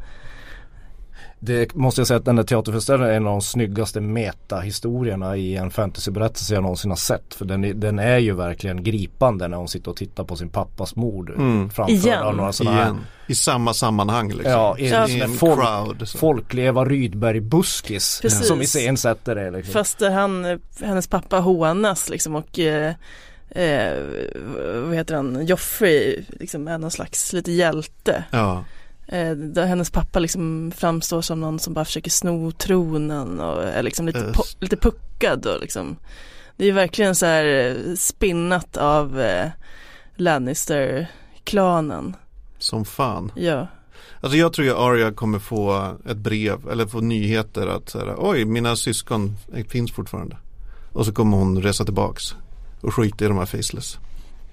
Det 1.44 1.74
måste 1.74 2.00
jag 2.00 2.08
säga 2.08 2.18
att 2.18 2.24
den 2.24 2.36
där 2.36 2.42
teaterföreställningen 2.42 3.12
är 3.12 3.16
en 3.16 3.26
av 3.26 3.32
de 3.32 3.40
snyggaste 3.42 4.00
metahistorierna 4.00 5.36
i 5.36 5.56
en 5.56 5.70
fantasyberättelse 5.70 6.54
jag 6.54 6.62
någonsin 6.62 6.90
har 6.90 6.96
sett. 6.96 7.34
För 7.34 7.44
den 7.44 7.64
är, 7.64 7.74
den 7.74 7.98
är 7.98 8.18
ju 8.18 8.32
verkligen 8.34 8.84
gripande 8.84 9.48
när 9.48 9.56
hon 9.56 9.68
sitter 9.68 9.90
och 9.90 9.96
tittar 9.96 10.24
på 10.24 10.36
sin 10.36 10.48
pappas 10.48 10.96
mord 10.96 11.30
Mm. 11.30 11.70
framför 11.70 11.92
Igen. 11.94 12.36
några 12.36 12.52
sådana 12.52 12.76
här 12.76 12.84
Igen. 12.84 13.00
I 13.26 13.34
samma 13.34 13.74
sammanhang 13.74 14.28
liksom. 14.32 14.50
Ja, 14.52 14.78
i, 14.78 14.84
i 14.84 15.20
en 15.20 15.30
folk- 15.30 15.60
folk, 15.64 16.08
så. 16.08 16.18
folklig 16.18 16.66
Eva 16.66 16.84
Rydberg-buskis 16.84 18.20
Precis. 18.22 18.46
som 18.48 18.62
iscensätter 18.62 19.34
det. 19.34 19.50
Liksom. 19.50 19.72
Fast 19.72 20.00
han, 20.00 20.60
hennes 20.80 21.06
pappa 21.08 21.38
hånas 21.38 22.08
liksom 22.08 22.34
och 22.34 22.58
eh, 22.58 22.94
eh, 23.50 23.98
vad 24.86 24.94
heter 24.94 25.14
han, 25.14 25.46
Joffrey 25.46 26.24
liksom 26.40 26.68
är 26.68 26.78
någon 26.78 26.90
slags 26.90 27.32
lite 27.32 27.52
hjälte. 27.52 28.24
Ja. 28.30 28.64
Eh, 29.12 29.30
där 29.36 29.66
hennes 29.66 29.90
pappa 29.90 30.18
liksom 30.18 30.72
framstår 30.76 31.22
som 31.22 31.40
någon 31.40 31.58
som 31.58 31.74
bara 31.74 31.84
försöker 31.84 32.10
sno 32.10 32.52
tronen 32.52 33.40
och 33.40 33.62
är 33.64 33.82
liksom 33.82 34.06
lite, 34.06 34.18
Yes. 34.18 34.36
po- 34.36 34.56
lite 34.60 34.76
puckad 34.76 35.46
och 35.46 35.60
liksom 35.60 35.96
Det 36.56 36.66
är 36.68 36.72
verkligen 36.72 37.14
så 37.14 37.26
här 37.26 37.44
eh, 37.44 37.94
spinnat 37.96 38.76
av 38.76 39.20
eh, 39.20 39.48
Lannister-klanen. 40.16 42.16
Som 42.58 42.84
fan. 42.84 43.32
Ja. 43.36 43.66
Alltså 44.20 44.38
jag 44.38 44.52
tror 44.52 44.66
ju 44.66 44.74
Arya 44.76 45.12
kommer 45.12 45.38
få 45.38 45.92
ett 46.10 46.16
brev 46.16 46.68
eller 46.70 46.86
få 46.86 47.00
nyheter 47.00 47.66
att 47.66 47.88
så 47.90 47.98
här, 47.98 48.14
oj 48.18 48.44
mina 48.44 48.76
syskon 48.76 49.36
finns 49.68 49.92
fortfarande. 49.92 50.36
Och 50.92 51.06
så 51.06 51.12
kommer 51.12 51.36
hon 51.36 51.62
resa 51.62 51.84
tillbaks 51.84 52.34
och 52.80 52.94
skita 52.94 53.24
i 53.24 53.28
de 53.28 53.38
här 53.38 53.46
faceless. 53.46 53.98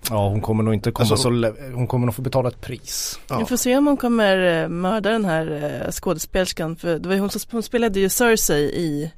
Ja 0.09 0.29
hon 0.29 0.41
kommer 0.41 0.63
nog 0.63 0.73
inte 0.73 0.91
komma 0.91 1.09
Alltså- 1.09 1.23
så 1.43 1.53
Hon 1.73 1.87
kommer 1.87 2.05
nog 2.05 2.15
få 2.15 2.21
betala 2.21 2.49
ett 2.49 2.61
pris. 2.61 3.19
Ja. 3.27 3.39
Vi 3.39 3.45
får 3.45 3.57
se 3.57 3.77
om 3.77 3.87
hon 3.87 3.97
kommer 3.97 4.63
eh, 4.63 4.67
mörda 4.69 5.09
den 5.09 5.25
här 5.25 5.81
eh, 5.85 5.91
skådespelerskan 5.91 6.75
för 6.75 6.99
det 6.99 7.07
var 7.07 7.15
ju 7.15 7.21
hon 7.21 7.29
som 7.29 7.41
hon 7.51 7.63
spelade 7.63 7.99
ju 7.99 8.09
Cersei 8.09 8.61
i, 8.63 9.11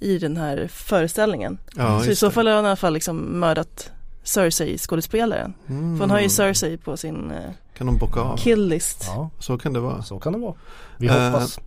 i 0.00 0.18
den 0.18 0.36
här 0.36 0.68
föreställningen. 0.72 1.58
Ja, 1.76 2.00
så 2.04 2.10
i 2.10 2.16
så 2.16 2.26
det. 2.26 2.32
fall 2.32 2.46
har 2.46 2.54
hon 2.56 2.64
i 2.64 2.68
alla 2.68 2.76
fall 2.76 2.92
liksom 2.92 3.16
mördat 3.40 3.90
Cersei 4.24 4.78
skådespelaren. 4.78 5.54
Mm. 5.68 5.96
För 5.96 6.00
hon 6.04 6.10
har 6.10 6.20
ju 6.20 6.28
Cersei 6.28 6.76
på 6.76 6.96
sin 6.96 7.30
eh, 7.30 7.50
Kan 7.78 7.86
de 7.86 7.96
bocka 7.98 8.20
av? 8.20 8.36
kill-list. 8.36 9.04
Ja, 9.06 9.30
Så 9.38 9.58
kan 9.58 9.72
det 9.72 9.80
vara. 9.80 10.02
så 10.02 10.18
kan 10.18 10.32
det 10.32 10.38
vara. 10.38 10.54
Vi 10.96 11.06
Eh, 11.06 11.30
hoppas. 11.30 11.58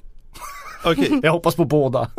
Okej, 0.86 1.20
Jag 1.24 1.32
hoppas 1.32 1.56
på 1.56 1.66
båda. 1.66 2.10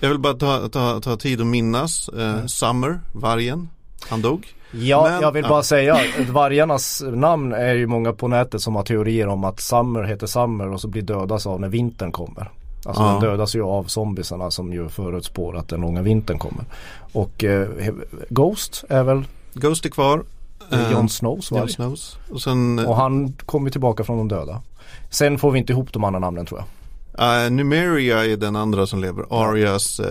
jag 0.00 0.08
vill 0.08 0.18
bara 0.18 0.34
ta, 0.34 0.68
ta, 0.68 1.00
ta 1.00 1.16
tid 1.16 1.40
att 1.40 1.46
minnas 1.46 2.08
eh, 2.08 2.46
Summer, 2.46 3.00
vargen. 3.12 3.68
Han 4.08 4.22
dog. 4.22 4.54
Ja, 4.80 5.02
Men- 5.10 5.20
jag 5.22 5.32
vill 5.32 5.44
bara 5.48 5.62
säga 5.62 5.94
att 5.94 6.28
vargarnas 6.28 7.02
namn 7.06 7.52
är 7.52 7.74
ju 7.74 7.86
många 7.86 8.12
på 8.12 8.28
nätet 8.28 8.60
som 8.60 8.74
har 8.76 8.82
teorier 8.82 9.26
om 9.28 9.44
att 9.44 9.60
Summer 9.60 10.02
heter 10.02 10.26
Summer 10.26 10.72
och 10.72 10.80
så 10.80 10.88
blir 10.88 11.02
dödas 11.02 11.46
av 11.46 11.60
när 11.60 11.68
vintern 11.68 12.12
kommer. 12.12 12.50
Alltså 12.86 13.02
Ja. 13.02 13.08
den 13.12 13.20
dödas 13.20 13.54
ju 13.56 13.62
av 13.62 13.84
zombisarna 13.84 14.50
som 14.50 14.72
ju 14.72 14.88
förutspår 14.88 15.56
att 15.56 15.68
den 15.68 15.80
långa 15.80 16.02
vintern 16.02 16.38
kommer. 16.38 16.64
Och 17.12 17.44
eh, 17.44 17.68
Ghost 18.28 18.84
är 18.88 19.02
väl 19.02 19.24
Ghost 19.54 19.84
är 19.84 19.90
kvar. 19.90 20.22
eh, 20.72 20.92
Jon 20.92 21.08
Snows 21.08 21.50
varg. 21.50 21.70
Snows. 21.72 22.16
Och 22.30 22.42
sen 22.42 22.78
Och 22.86 22.96
han 22.96 23.32
kommer 23.46 23.70
tillbaka 23.70 24.04
från 24.04 24.18
de 24.18 24.28
döda. 24.28 24.62
Sen 25.10 25.38
får 25.38 25.50
vi 25.50 25.58
inte 25.58 25.72
ihop 25.72 25.92
de 25.92 26.04
andra 26.04 26.18
namnen 26.20 26.46
tror 26.46 26.60
jag. 26.60 26.66
Uh, 27.20 27.50
Numeria 27.50 28.24
är 28.24 28.36
den 28.36 28.56
andra 28.56 28.86
som 28.86 29.00
lever. 29.00 29.24
Arias 29.30 30.00
uh, 30.00 30.06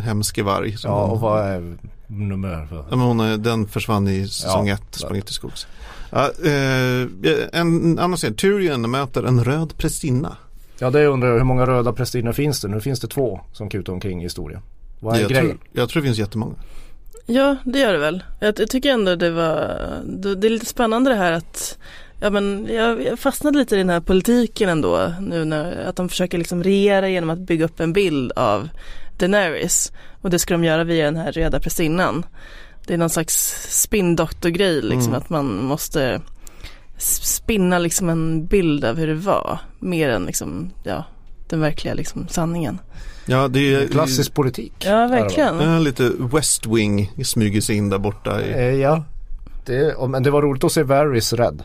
hemske 0.00 0.42
varg. 0.42 0.76
som 0.76 0.90
Ja 0.90 1.00
hon- 1.02 1.10
och 1.10 1.20
vad 1.20 1.44
är 1.46 1.76
nummer 2.06 2.66
för? 2.66 2.76
Ja, 2.76 2.96
men 2.96 3.00
hon, 3.00 3.20
är- 3.20 3.36
den 3.36 3.68
försvann 3.68 4.08
i 4.08 4.28
säsong 4.28 4.68
Ja. 4.68 4.74
ett, 4.74 4.94
sprang 4.94 5.22
till 5.22 5.34
skogs. 5.34 5.66
Ja, 6.10 6.30
eh, 6.44 7.60
en 7.60 7.98
annan 7.98 8.16
scen, 8.16 8.34
Tyrion 8.34 8.90
möter 8.90 9.22
en 9.22 9.44
röd 9.44 9.76
prästinna. 9.76 10.36
Ja 10.78 10.90
det 10.90 11.06
undrar 11.06 11.28
jag, 11.28 11.36
hur 11.36 11.44
många 11.44 11.66
röda 11.66 11.92
prästinnor 11.92 12.32
finns 12.32 12.60
det? 12.60 12.68
Nu 12.68 12.80
finns 12.80 13.00
det 13.00 13.06
två 13.08 13.40
som 13.52 13.68
kutar 13.68 13.92
omkring 13.92 14.20
i 14.20 14.22
historien. 14.22 14.60
Vad 15.00 15.16
är 15.16 15.20
jag, 15.20 15.30
grejen? 15.30 15.46
tror, 15.48 15.60
jag 15.72 15.88
tror 15.88 16.02
det 16.02 16.06
finns 16.06 16.18
jättemånga. 16.18 16.54
Ja, 17.26 17.56
det 17.64 17.78
gör 17.78 17.92
det 17.92 17.98
väl. 17.98 18.22
Jag, 18.40 18.60
jag 18.60 18.70
tycker 18.70 18.90
ändå 18.90 19.16
det 19.16 19.30
var, 19.30 19.76
det, 20.04 20.34
det 20.34 20.46
är 20.46 20.50
lite 20.50 20.66
spännande 20.66 21.10
det 21.10 21.16
här 21.16 21.32
att 21.32 21.78
Ja 22.22 22.30
men 22.30 22.68
jag, 22.70 23.18
fastnade 23.18 23.58
lite 23.58 23.74
i 23.74 23.78
den 23.78 23.90
här 23.90 24.00
politiken 24.00 24.68
ändå 24.68 25.12
nu 25.20 25.44
när 25.44 25.84
att 25.84 25.96
de 25.96 26.08
försöker 26.08 26.38
liksom 26.38 26.62
regera 26.62 27.08
genom 27.08 27.30
att 27.30 27.38
bygga 27.38 27.64
upp 27.64 27.80
en 27.80 27.92
bild 27.92 28.32
av 28.32 28.68
Daenerys 29.18 29.92
och 30.20 30.30
det 30.30 30.38
ska 30.38 30.54
de 30.54 30.64
göra 30.64 30.84
via 30.84 31.04
den 31.04 31.16
här 31.16 31.32
röda 31.32 31.60
prästinnan. 31.60 32.26
Det 32.86 32.94
är 32.94 32.98
någon 32.98 33.10
slags 33.10 33.56
spinndoktor-grej 33.82 34.82
liksom 34.82 35.12
Mm. 35.12 35.14
att 35.22 35.30
man 35.30 35.64
måste 35.64 36.20
spinna 36.98 37.78
liksom 37.78 38.08
en 38.08 38.46
bild 38.46 38.84
av 38.84 38.96
hur 38.96 39.06
det 39.06 39.14
var 39.14 39.58
mer 39.78 40.08
än 40.08 40.24
liksom 40.24 40.70
ja 40.84 41.04
den 41.48 41.60
verkliga 41.60 41.94
liksom 41.94 42.28
sanningen. 42.28 42.78
Ja, 43.26 43.48
det 43.48 43.74
är 43.74 43.86
Klassisk 43.86 44.34
politik. 44.34 44.72
Ja 44.86 45.06
verkligen. 45.06 45.60
Ja, 45.60 45.78
lite 45.78 46.12
West 46.18 46.66
Wing 46.66 47.12
smyger 47.24 47.60
sig 47.60 47.76
in 47.76 47.90
där 47.90 47.98
borta. 47.98 48.42
I, 48.42 48.52
Eh, 48.52 48.74
ja, 48.80 49.04
det, 49.66 50.08
men 50.08 50.22
det 50.22 50.30
var 50.30 50.42
roligt 50.42 50.64
att 50.64 50.72
se 50.72 50.82
Varys 50.82 51.32
rädd. 51.32 51.62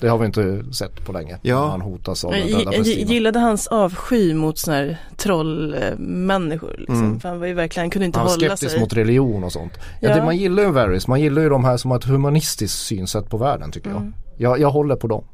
Det 0.00 0.08
har 0.08 0.18
vi 0.18 0.26
inte 0.26 0.64
sett 0.72 1.04
på 1.04 1.12
länge. 1.12 1.38
Ja. 1.42 1.68
Han 1.68 1.80
hotas 1.80 2.24
av 2.24 2.32
döda 2.32 2.72
jag, 2.74 2.86
gillade 2.86 3.38
hans 3.38 3.66
avsky 3.66 4.34
mot 4.34 4.58
sådana 4.58 4.80
här 4.82 4.98
trollmänniskor. 5.16 6.74
Liksom. 6.78 6.98
Mm. 6.98 7.20
För 7.20 7.28
han 7.28 7.40
var 7.40 7.46
ju 7.46 7.54
verkligen, 7.54 7.84
han 7.84 7.90
kunde 7.90 8.06
inte 8.06 8.18
Han 8.18 8.26
var 8.26 8.34
hålla 8.34 8.46
skeptisk 8.48 8.70
sig. 8.72 8.80
mot 8.80 8.92
religion 8.92 9.44
och 9.44 9.52
sånt. 9.52 9.72
Ja. 9.76 10.08
Ja. 10.08 10.16
det, 10.16 10.22
man 10.24 10.36
gillar 10.36 10.62
ju 10.62 10.70
Varys. 10.70 11.06
Man 11.08 11.20
gillar 11.20 11.42
ju 11.42 11.48
de 11.48 11.64
här 11.64 11.76
som 11.76 11.90
har 11.90 11.98
ett 11.98 12.04
humanistiskt 12.04 12.78
synsätt 12.78 13.30
på 13.30 13.36
världen 13.36 13.72
tycker 13.72 13.90
Mm. 13.90 14.12
jag. 14.36 14.50
jag. 14.50 14.60
Jag 14.60 14.70
håller 14.70 14.96
på 14.96 15.06
dem. 15.06 15.24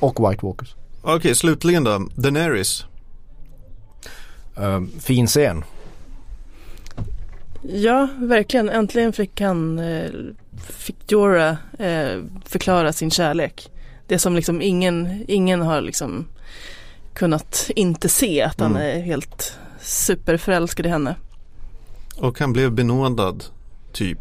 Och 0.00 0.30
White 0.30 0.46
Walkers. 0.46 0.74
Okej, 1.02 1.34
slutligen 1.34 1.84
då. 1.84 2.08
Daenerys. 2.14 2.84
Um, 4.56 4.90
fin 5.00 5.26
scen. 5.26 5.64
Ja, 7.62 8.08
verkligen. 8.18 8.68
Äntligen 8.70 9.12
fick 9.12 9.40
han, 9.40 9.78
eh, 9.78 10.10
fick 10.68 11.12
Jorah 11.12 11.56
eh, 11.78 12.22
förklara 12.44 12.92
sin 12.92 13.10
kärlek. 13.10 13.70
Det 14.06 14.18
som 14.18 14.34
liksom 14.36 14.62
ingen, 14.62 15.24
ingen 15.28 15.62
har 15.62 15.80
liksom 15.80 16.26
kunnat 17.14 17.70
inte 17.76 18.08
se 18.08 18.42
att 18.42 18.60
han 18.60 18.70
Mm. 18.76 18.82
är 18.98 19.00
helt 19.02 19.58
superförälskad 19.80 20.86
i 20.86 20.88
henne. 20.88 21.14
Och 22.16 22.40
han 22.40 22.52
blev 22.52 22.72
benådad, 22.72 23.44
typ. 23.92 24.18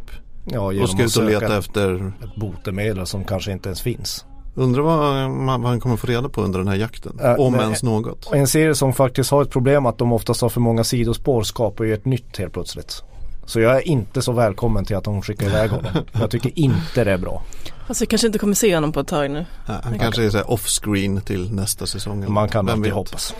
Ja, 0.51 0.61
Och 0.81 0.89
ska 0.89 1.03
ut 1.03 1.17
och 1.17 1.23
leta 1.23 1.39
söka 1.39 1.57
efter. 1.57 2.13
ett 2.23 2.35
botemedel 2.35 3.05
som 3.07 3.23
kanske 3.23 3.51
inte 3.51 3.69
ens 3.69 3.81
finns. 3.81 4.25
Undrar 4.55 4.81
vad, 4.81 5.29
man- 5.31 5.61
vad 5.61 5.69
han 5.71 5.79
kommer 5.79 5.95
få 5.95 6.07
reda 6.07 6.29
på 6.29 6.41
under 6.41 6.59
den 6.59 6.67
här 6.67 6.75
jakten. 6.75 7.19
Äh, 7.23 7.33
Om 7.33 7.55
ens 7.55 7.83
något. 7.83 8.29
En 8.33 8.47
serie 8.47 8.75
som 8.75 8.93
faktiskt 8.93 9.31
har 9.31 9.41
ett 9.41 9.49
problem 9.49 9.85
att 9.85 9.97
de 9.97 10.13
oftast 10.13 10.41
har 10.41 10.49
för 10.49 10.61
många 10.61 10.83
sidospår 10.83 11.43
skapar 11.43 11.83
ju 11.83 11.93
ett 11.93 12.05
nytt 12.05 12.37
helt 12.37 12.53
plötsligt. 12.53 13.03
Så 13.45 13.59
jag 13.59 13.75
är 13.77 13.87
inte 13.87 14.21
så 14.21 14.31
välkommen 14.31 14.85
till 14.85 14.95
att 14.95 15.03
de 15.03 15.21
skickar 15.21 15.45
iväg 15.47 15.69
honom. 15.69 15.91
Jag 16.19 16.31
tycker 16.31 16.59
inte 16.59 17.03
det 17.03 17.11
är 17.11 17.17
bra. 17.17 17.43
Alltså 17.87 18.01
vi 18.03 18.07
kanske 18.07 18.27
inte 18.27 18.39
kommer 18.39 18.53
se 18.53 18.75
honom 18.75 18.91
på 18.91 18.99
ett 18.99 19.07
tag 19.07 19.31
nu. 19.31 19.45
Ja, 19.67 19.79
han 19.83 19.99
kanske 19.99 20.23
är 20.25 20.29
så 20.29 20.37
här 20.37 20.51
off-screen 20.51 21.21
till 21.21 21.51
nästa 21.53 21.85
säsong. 21.85 22.33
Man 22.33 22.49
kan 22.49 22.69
alltid 22.69 22.91
hoppas. 22.91 23.35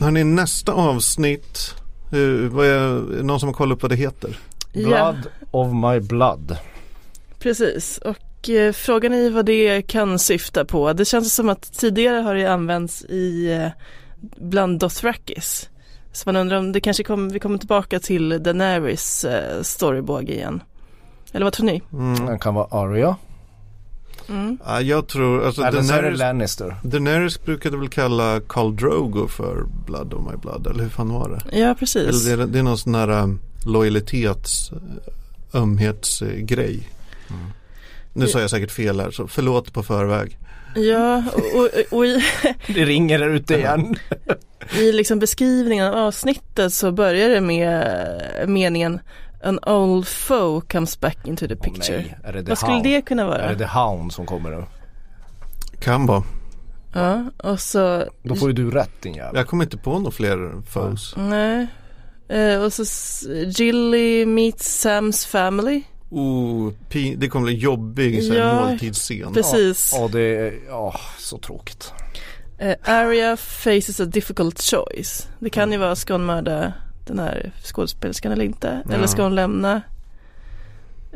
Hörrni, 0.00 0.24
nästa 0.24 0.72
avsnitt. 0.72 1.74
Uh, 2.12 2.48
vad 2.48 2.66
är, 2.66 3.18
är 3.18 3.22
någon 3.22 3.40
som 3.40 3.48
har 3.48 3.54
kollat 3.54 3.76
upp 3.76 3.82
vad 3.82 3.90
det 3.90 3.96
heter? 3.96 4.38
Ja, 4.72 5.12
Blood 5.12 5.26
of 5.50 5.72
my 5.72 6.00
blood. 6.00 6.56
precis. 7.38 7.98
Och 7.98 8.48
eh, 8.50 8.72
frågan 8.72 9.12
är 9.12 9.30
vad 9.30 9.46
det 9.46 9.82
kan 9.82 10.18
syfta 10.18 10.64
på. 10.64 10.92
Det 10.92 11.04
känns 11.04 11.34
som 11.34 11.48
att 11.48 11.72
tidigare 11.72 12.16
har 12.16 12.34
det 12.34 12.46
använts 12.46 13.04
i 13.04 13.52
eh, 13.52 13.68
bland 14.36 14.78
Dothrakis. 14.78 15.68
Så 16.12 16.22
man 16.28 16.36
undrar 16.36 16.56
om 16.58 16.72
det 16.72 16.80
kanske 16.80 17.04
kommer, 17.04 17.30
vi 17.32 17.38
kommer 17.38 17.58
tillbaka 17.58 18.00
till 18.00 18.42
Daenerys 18.42 19.24
eh, 19.24 19.62
storybåge 19.62 20.32
igen. 20.34 20.62
Eller 21.32 21.44
vad 21.46 21.52
tror 21.52 21.66
ni? 21.66 21.82
Mm. 21.92 22.26
Den 22.26 22.38
kan 22.38 22.54
vara 22.54 22.66
Arya. 22.70 23.16
Mm. 24.28 24.58
Ja, 24.66 24.80
jag 24.80 25.06
tror, 25.08 25.46
alltså 25.46 25.62
Eller 25.62 25.82
så 25.82 25.92
är 25.92 25.96
det 25.96 26.02
Daenerys, 26.02 26.18
Lannister. 26.18 26.76
Daenerys 26.82 27.42
brukade 27.44 27.76
väl 27.76 27.88
kalla 27.88 28.40
Khal 28.48 28.76
Drogo 28.76 29.28
för 29.28 29.64
Blood 29.86 30.14
of 30.14 30.30
my 30.30 30.36
blood, 30.36 30.66
eller 30.66 30.82
hur 30.82 30.90
fan 30.90 31.08
var 31.12 31.28
det? 31.50 31.58
Ja, 31.58 31.74
precis. 31.78 32.26
Eller 32.26 32.36
det, 32.36 32.42
är- 32.42 32.46
det 32.46 32.58
är 32.58 32.62
någon 32.62 32.78
sån 32.78 32.94
här 32.94 33.10
um, 33.10 33.40
lojalitets, 33.66 34.72
uh, 34.72 34.78
ömhetsgrej. 35.62 36.88
Mm. 37.30 37.42
Nu 38.12 38.26
sa 38.28 38.40
jag 38.40 38.50
säkert 38.50 38.70
fel 38.70 39.00
här, 39.00 39.10
så 39.10 39.28
förlåt 39.28 39.72
på 39.72 39.82
förväg. 39.82 40.38
Ja, 40.74 41.22
och, 41.34 41.60
och, 41.60 41.98
och 41.98 42.06
i, 42.06 42.24
Det 42.66 42.84
ringer 42.84 43.18
där 43.18 43.28
ute 43.28 43.54
igen. 43.54 43.96
i 44.78 44.92
liksom 44.92 45.18
beskrivningen 45.18 45.86
av 45.86 45.94
avsnittet 45.94 46.72
så 46.72 46.92
börjar 46.92 47.28
det 47.28 47.40
med 47.40 47.84
meningen 48.46 49.00
An 49.42 49.58
old 49.66 50.08
foe 50.08 50.60
comes 50.60 51.00
back 51.00 51.18
into 51.24 51.48
the 51.48 51.56
picture. 51.56 51.96
nej. 51.96 52.18
Är 52.24 52.32
det 52.32 52.42
The 52.42 52.48
vad 52.48 52.58
skulle 52.58 52.72
Hound? 52.72 52.84
det 52.84 53.02
kunna 53.02 53.22
Är 53.22 53.26
vara? 53.26 53.48
det 53.52 53.58
The 53.58 53.64
Hound 53.78 54.12
som 54.12 54.26
kommer 54.26 54.50
nu? 54.50 54.64
Kan 55.80 56.06
vara. 56.06 56.22
Ja, 56.94 57.24
och 57.36 57.60
så 57.60 58.04
Då 58.22 58.34
får 58.34 58.48
ju 58.48 58.54
du 58.54 58.70
rätt 58.70 59.02
din 59.02 59.14
jävel. 59.14 59.36
Jag 59.36 59.46
kommer 59.46 59.64
inte 59.64 59.76
på 59.76 59.98
några 59.98 60.10
fler 60.10 60.62
foes. 60.66 61.14
Nej. 61.16 61.66
Eh, 62.28 62.62
och 62.62 62.72
så 62.72 62.84
Gilly 63.46 64.26
meets 64.26 64.80
Sams 64.80 65.26
family. 65.26 65.82
Oh, 66.10 66.72
det 67.16 67.28
kommer 67.28 67.44
bli 67.44 67.54
en 67.54 67.60
jobbig 67.60 68.24
så 68.24 68.32
här, 68.32 68.40
Ja, 68.40 68.68
måltidsscen. 68.68 69.32
Precis. 69.34 69.92
Ja, 69.96 70.08
det 70.12 70.20
är 70.20 70.54
ja, 70.68 70.94
så 71.18 71.38
tråkigt. 71.38 71.92
Eh, 72.58 72.74
Arya 72.82 73.36
faces 73.36 74.00
a 74.00 74.04
difficult 74.04 74.60
choice. 74.60 75.28
Det 75.38 75.50
kan 75.50 75.72
ju 75.72 75.78
vara, 75.78 75.96
ska 75.96 76.14
hon 76.14 76.24
mörda 76.24 76.72
den 77.06 77.18
här 77.18 77.52
skådespelerskan 77.62 78.32
eller 78.32 78.44
inte? 78.44 78.82
Ja. 78.88 78.94
Eller 78.94 79.06
ska 79.06 79.22
hon 79.22 79.34
lämna 79.34 79.82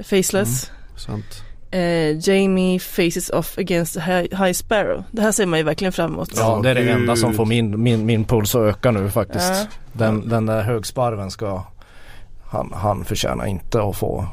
Faceless? 0.03 0.71
Sant. 0.97 1.43
Eh, 1.71 2.29
Jamie 2.29 2.79
faces 2.79 3.31
off 3.31 3.59
against 3.59 3.97
high, 3.97 4.45
high 4.45 4.53
Sparrow. 4.53 5.05
Det 5.11 5.23
här 5.23 5.33
ser 5.33 5.47
man 5.47 5.59
ju 5.59 5.65
verkligen 5.65 5.93
fram 5.93 6.13
emot. 6.13 6.31
Ja, 6.37 6.61
det 6.63 6.71
är 6.71 6.75
det 6.75 6.91
enda 6.91 7.17
som 7.17 7.35
får 7.35 7.47
min, 7.47 7.83
min, 7.83 8.07
min 8.07 8.25
puls 8.25 8.55
att 8.55 8.61
öka 8.61 8.91
nu 8.91 9.11
faktiskt. 9.11 9.53
Ja. 9.53 9.67
Den, 9.93 10.29
den 10.29 10.47
där 10.47 10.63
högsparven 10.63 11.31
ska, 11.31 11.65
han, 12.45 12.73
han 12.75 13.05
förtjänar 13.05 13.47
inte 13.47 13.83
att 13.83 13.97
få 13.97 14.29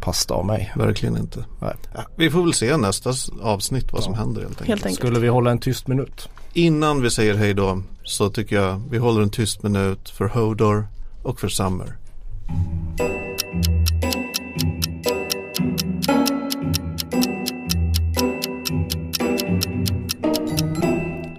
pasta 0.00 0.34
av 0.34 0.46
mig. 0.46 0.72
Verkligen 0.76 1.16
inte. 1.16 1.44
Nej. 1.60 1.74
Ja, 1.94 2.00
vi 2.16 2.30
får 2.30 2.42
väl 2.42 2.54
se 2.54 2.76
nästa 2.76 3.12
avsnitt 3.42 3.92
vad 3.92 4.02
som 4.02 4.14
händer 4.14 4.40
helt 4.40 4.50
enkelt. 4.50 4.68
Helt 4.68 4.86
enkelt. 4.86 4.98
Skulle 4.98 5.20
vi 5.20 5.28
hålla 5.28 5.50
en 5.50 5.58
tyst 5.58 5.88
minut? 5.88 6.28
Innan 6.52 7.02
vi 7.02 7.10
säger 7.10 7.34
hej 7.34 7.54
då 7.54 7.82
så 8.04 8.30
tycker 8.30 8.56
jag 8.56 8.82
vi 8.90 8.98
håller 8.98 9.22
en 9.22 9.30
tyst 9.30 9.62
minut 9.62 10.10
för 10.10 10.28
Hodor 10.28 10.88
och 11.22 11.40
för 11.40 11.48
Summer. 11.48 11.96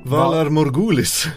Valar 0.04 0.50
Morgulis. 0.50 1.28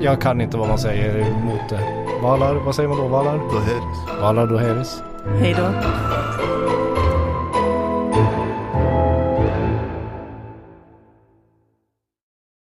Jag 0.00 0.20
kan 0.20 0.40
inte 0.40 0.56
vad 0.56 0.68
man 0.68 0.78
säger 0.78 1.18
emot 1.18 1.68
det. 1.68 2.06
Valar, 2.22 2.54
vad 2.54 2.74
säger 2.74 2.88
man 2.88 2.98
då? 2.98 3.08
Valar? 3.08 3.38
Dohaeris. 3.38 4.20
Valar 4.20 4.46
Doheris. 4.46 5.02
Hej 5.24 5.54
då. 5.54 6.59